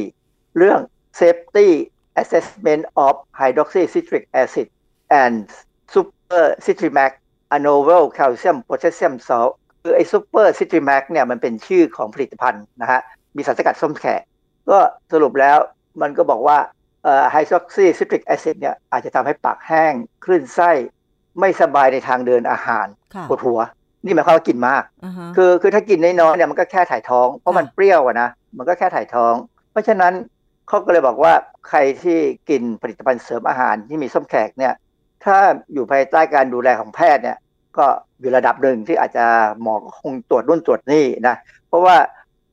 [0.00, 0.80] 2004 เรื่อง
[1.20, 1.68] Safety
[2.22, 4.66] Assessment of Hydroxycitric Acid
[5.22, 5.36] and
[5.94, 7.12] Super Citrimax
[7.56, 9.52] a novel calcium potassium salt
[9.82, 13.00] คือไอ้ Super Citrimax เนี่ยมันเป็นชื่อของผลิตภัณฑ์นะฮะ
[13.36, 14.22] มีสารสกัดส้มแขก
[14.70, 14.78] ก็
[15.12, 15.58] สรุปแล้ว
[16.00, 16.58] มันก็บอกว่า
[17.02, 19.92] เอ่อ hydroxycitric acid เนี่ยอาจจะทำให้ปากแห้ง
[20.24, 20.70] คลื่นไส้
[21.40, 23.60] ไม่สบายในทางเดินอาหารค่ะปวดหัว
[24.04, 28.28] นี่หมายความว่ากินมากอ่าฮะคือคือถ้ากินน้อยๆเนี่ยมันก็แค่ถ่ายท้อง เพราะมันค่ะเปรี้ยวอะนะ
[28.58, 29.34] มันก็แค่ถ่ายท้อง
[29.70, 30.12] เพราะฉะนั้น
[30.68, 31.32] เขาก็เลยบอกว่า
[31.68, 32.18] ใครที่
[32.48, 34.74] กินผลิตภัณฑ์เสริมอาหารที่มีส้มแขกเนี่ย
[35.24, 35.36] ถ้า
[35.72, 37.38] อยู่ภายใต้การดูแลของแพทย์เนี่ย
[37.78, 37.86] ก็
[38.20, 39.26] อยู่ระดับหนึ่งที่อาจจะ
[39.62, 41.36] หมอก็คงตรวจนู่นตรวจนี่นะ
[41.68, 41.96] เพราะว่า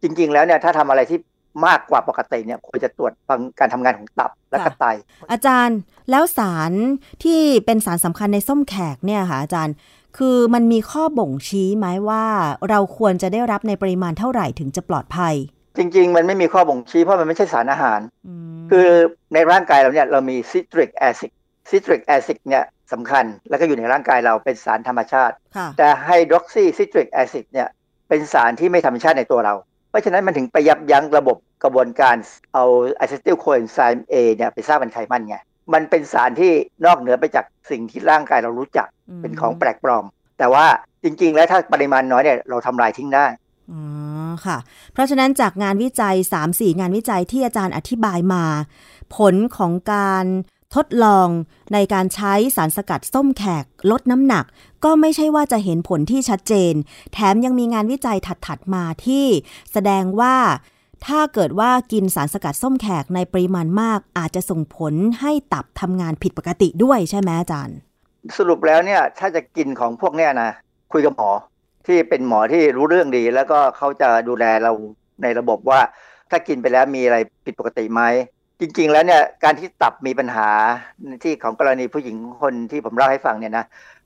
[0.01, 1.19] จริง ๆ แล้วเนี่ยถ้าทำอะไรที่
[1.65, 4.85] มากกว่าปกติเนี่ยควรจะตรวจฟังการทำงานของตับและก็ไต
[5.31, 5.79] อาจารย์
[6.11, 6.71] แล้วสาร
[7.23, 9.75] ที่เป็นสารสำคัญในส้มแขกเนี่ยค่ะอาจารย์
[10.17, 12.25] คือมันมีข้อบ่งชี้ไหมว่า
[12.69, 15.35] เราควรจะได้รับในปริมาณเท่าไหร่ถึงจะปลอดภัย
[15.77, 17.99] จริง ๆ มันไม่มีข้อบ่งชี้เพราะมันไม่ใช่สารอาหาร
[18.59, 18.89] มคือ
[19.33, 21.31] ในร่างกายเราเนี่ยเรามีซิตริกแอซิด
[21.69, 27.67] ซิตริกแอซิดเนี่ยสำคัญ แล้วก็อยู่ในร่างกายเราเป็นสารธรรมชาติค่ะแต่ hydroxycitric acid เนี่ย
[28.09, 29.53] เป็นสารที่ไม่ธรรมชาติในตัวเรา
[29.89, 32.15] เพราะฉะนั้นมันถึงไปยับยั้งระบบกระบวนการ
[32.53, 32.65] เอา
[32.99, 35.37] อะซิติลโคเอนไซม์ A เนี่ยไปสร้างเป็นไขมันไง
[35.73, 36.51] มันเป็นสารที่
[36.85, 38.87] นอกเหนือไปจากสิ่งที่ร่างกายเรารู้จัก
[39.21, 40.05] เป็นของแปลกปลอม
[40.39, 40.65] แต่ว่า
[41.03, 43.25] จริง ๆ แล้วถ้าปริมาณน้อยเนี่ยเราทำลายทิ้งได้
[43.71, 43.81] อ๋อ
[44.45, 44.57] ค่ะ
[44.93, 46.15] เพราะฉะนั้นจากงานวิจัย
[46.47, 48.45] 3-4 งานวิจัยที่อาจารย์อธิบายมา
[49.15, 50.25] ผลของการ
[50.75, 51.27] ทดลอง
[51.73, 54.45] ในการใช้สารสกัดส้มแขกลดน้ำหนัก
[54.83, 56.73] ก็ไม่ใช่ว่าจะเห็นผลที่ชัดเจน
[57.13, 58.17] แถมยังมีงานวิจัย
[58.47, 59.25] ถัด ๆ มาที่
[59.71, 60.35] แสดงว่า
[61.07, 67.77] ถ้าเกิดว่ากินสารสกัดส้มแขกในปริมาณมาก อาจจะส่งผลให้ตับทำงานผิดปกติด้วยใช่ไหมอาจารย์
[68.37, 70.51] สรุปแล้วเนี่ยถ้าจะกินของพวกเนี้ยนะ
[70.93, 71.31] คุยกับหมอ
[71.87, 74.71] ที่เป็นหมอที่รู้เรื่องดี แล้วก็เขาจะดูแลเรา
[75.23, 75.79] ในระบบว่า
[76.29, 78.01] ถ้ากินไปแล้วมีอะไรผิดปกติไหม
[78.59, 80.49] จริง ๆ แล้วเนี่ยการที่ตับมีปัญหา
[81.23, 83.65] ที่ของกรณีผู้หญิงคนที่ผมเล่าให้ฟังเนี่ยนะ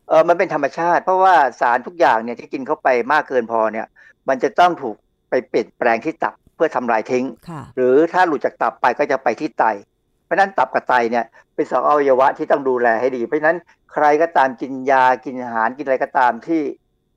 [0.09, 3.87] เออมันเป็นธรรมชาติ เพราะว่าสารทุกอย่างเนี่ยที่กินเข้าไปมากเกินพอเนี่ย
[4.29, 4.95] มันจะต้องถูก
[5.29, 9.65] ไปเปลี่ยนแปลงที่ตับเพื่อทำลายทิ้งค่ะหรือถ้าหลุดจากตับไปก็จะไปที่ไต
[10.25, 11.25] เพราะฉะนั้นตับกับไตเนี่ย
[11.55, 13.57] เป็นสองอวัยวะที่ต้องดูแลให้ดี เพราะฉะนั้น
[13.93, 16.61] ใครก็ตามกินยากินอาหารกินอะไรก็ตามที่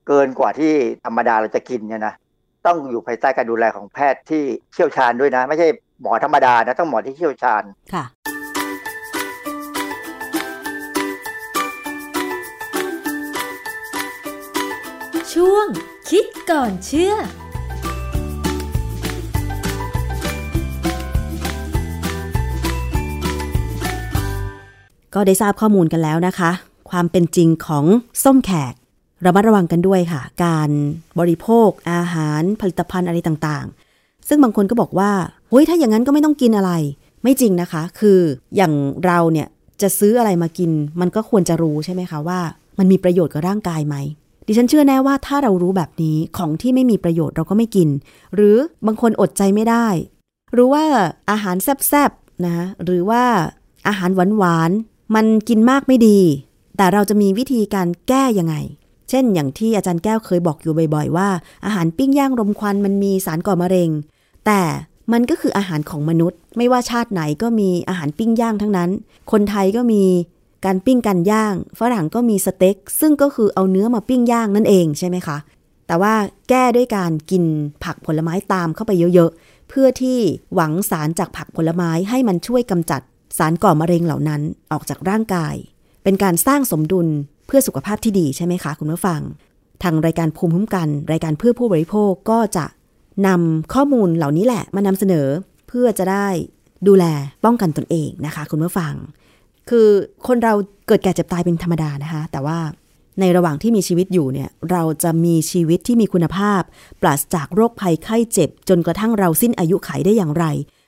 [0.07, 0.73] เกินกว่าที่
[1.05, 2.13] ธรรมดาเราจะกินเนี่ยนะ
[2.65, 5.67] ต้องอยู่ภายใต้การดูแลของแพทย์ที่เชี่ยวชาญด้วยนะ ไม่ใช่
[6.01, 7.63] หมอธรรมดานะต้องหมอที่เชี่ยวชาญ
[15.41, 15.67] ช่วง
[16.09, 17.13] คิดก่อนเชื่อ
[25.13, 26.51] ก็ได้ทราบข้อมูลกันแล้วนะคะ
[26.89, 27.85] ความเป็นจริงของ
[28.23, 28.73] ส้มแขก
[29.25, 30.69] ระมัดระวังกันด้วยค่ะ การ
[31.19, 35.11] บริโภคอาหารผลิตภัณฑ์อะไรต่างๆ ซึ่งบางคนก็บอกว่า
[35.49, 36.71] เฮ้ยถ้าอย่างนั้นก็ไม่ต้องกินอะไร
[37.23, 38.19] ไม่จริงนะคะ คือ
[38.55, 38.73] อย่าง
[39.05, 39.47] เราเนี่ย
[39.81, 40.71] จะซื้ออะไรมากิน
[41.01, 42.39] มันก็ควรจะรู้ใช่ไหมคะว่า
[42.79, 43.97] มันมีประโยชน์กับร่างกายไหม
[44.47, 47.89] ดิฉันเชื่อแน่ว่าถ้าเรารู้แบบนี้ของที่ไม่มีประโยชน์เราก็ไม่กิน
[48.35, 49.87] หรือบางคนอดใจไม่ได้
[50.55, 50.85] รู้ว่า
[51.31, 53.23] อาหารแซ่บๆนะหรือว่า
[53.87, 56.19] อาหารหวานๆมันกินมากไม่ดี
[56.77, 58.55] แต่เราจะมีวิธีการแก้ยังไง
[59.09, 61.29] เช่น อย่างที่อาจารย์แก้วเคยบอกอยู่บ่อย ๆ ว่า
[61.65, 63.89] อาหารปิ้งย่างรมควันมันมีสารก่อมะเร็ง
[64.45, 64.61] แต่
[65.11, 68.89] มันก็คืออาหารของมนุษย์ ไม่ว่าชาติไหนก็มีอาหารปิ้งย่างทั้งนั้น
[69.31, 70.03] คนไทยก็มี
[70.65, 75.37] การปิ้งกันย่าง ฝรั่งก็มีสเต็ก ซึ่งก็คือเอาเนื้อมาปิ้งย่างนั่นเองใช่ไหมคะ
[75.87, 76.13] แต่ว่า
[76.49, 77.43] แก้ด้วยการกิน
[77.83, 80.19] ผักผลไม้ตามเข้าไปเยอะๆ เพื่อที่
[80.55, 83.01] หวังสารจากผักผลไม้ให้มันช่วยกำจัด
[83.37, 84.41] สารก่อมะเร็งเหล่านั้น
[84.71, 85.55] ออกจากร่างกาย
[86.03, 87.07] เป็นการสร้างสมดุล
[87.47, 89.21] เพื่อสุขภาพที่ดีใช่ไหมคะคุณผู้ฟัง
[89.83, 92.65] ทางรายการภูมิคุ้มกัน รายการเพื่อผู้บริโภคก็จะ
[93.27, 95.27] นำข้อมูลเหล่านี้แหละมานำเสนอ
[95.67, 96.27] เพื่อจะได้
[96.87, 97.05] ดูแล
[97.45, 98.93] ป้องกันตนเองนะคะ คุณผู้ฟัง
[99.69, 99.87] คือ
[100.27, 100.53] คนเรา
[100.87, 102.59] เกิดแก่เจ็บตายเป็นธรรมดานะคะ แต่ว่า
[103.19, 106.61] ในระหว่างที่มีชีวิตอยู่เนี่ยเราจะมีชีวิตที่มีคุณภาพ
[107.01, 110.45] ปราศจากโรคภัยไข้เจ็บ จนกระทั่งเราสิ้นอายุขัยได้อย่างไร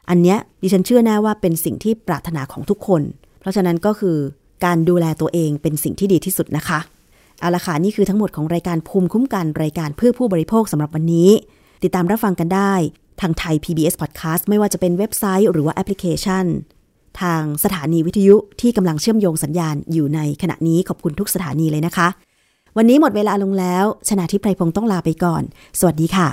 [0.10, 3.02] อันเนี้ยดิฉันเชื่อแน่ว่าเป็นสิ่งที่ปรารถนาของทุกคน
[3.40, 4.18] เพราะฉะนั้นก็คือ
[4.66, 6.80] การดูแลตัวเองเป็นสิ่งที่ดีที่สุดนะคะ
[7.40, 11.30] เอาละค่ะนี่คือทั้งหมดของรายการภูมิคุ้มกันรายการเพื่อผู้บริโภคสำหรับวันนี้
[11.84, 12.74] ติดตามรับฟังกันได้
[13.22, 16.46] ทางไทย PBS Podcast ไม่ว่าจะเป็นเว็บไซต์หรือว่าแอปพลิเคชัน
[17.22, 22.08] ทางสถานีวิทยุที่กำลังเชื่อมโยงสัญญาณอยู่ในขณะนี้ขอบคุณทุกสถานีเลยนะคะ
[22.78, 25.44] วันนี้หมดเวลาลงแล้ว ชนะทิพไพรพงศ์ต้องลาไปก่อน
[25.80, 26.28] สวัสดีค่ะ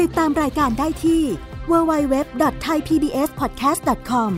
[0.00, 1.22] ติดตามรายการได้ที่
[1.70, 4.30] www.thaipbspodcast.com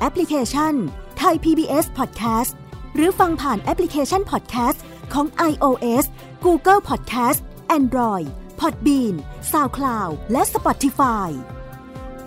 [0.00, 0.74] แอปพลิเคชัน
[1.22, 2.52] Thai PBS Podcast
[2.94, 4.78] หรือฟังผ่านแอปพลิเคชัน Podcast
[5.12, 6.04] ของ iOS
[6.44, 7.40] Google Podcast
[7.78, 8.26] Android
[8.60, 9.14] Podbean
[9.52, 11.28] SoundCloud และ Spotify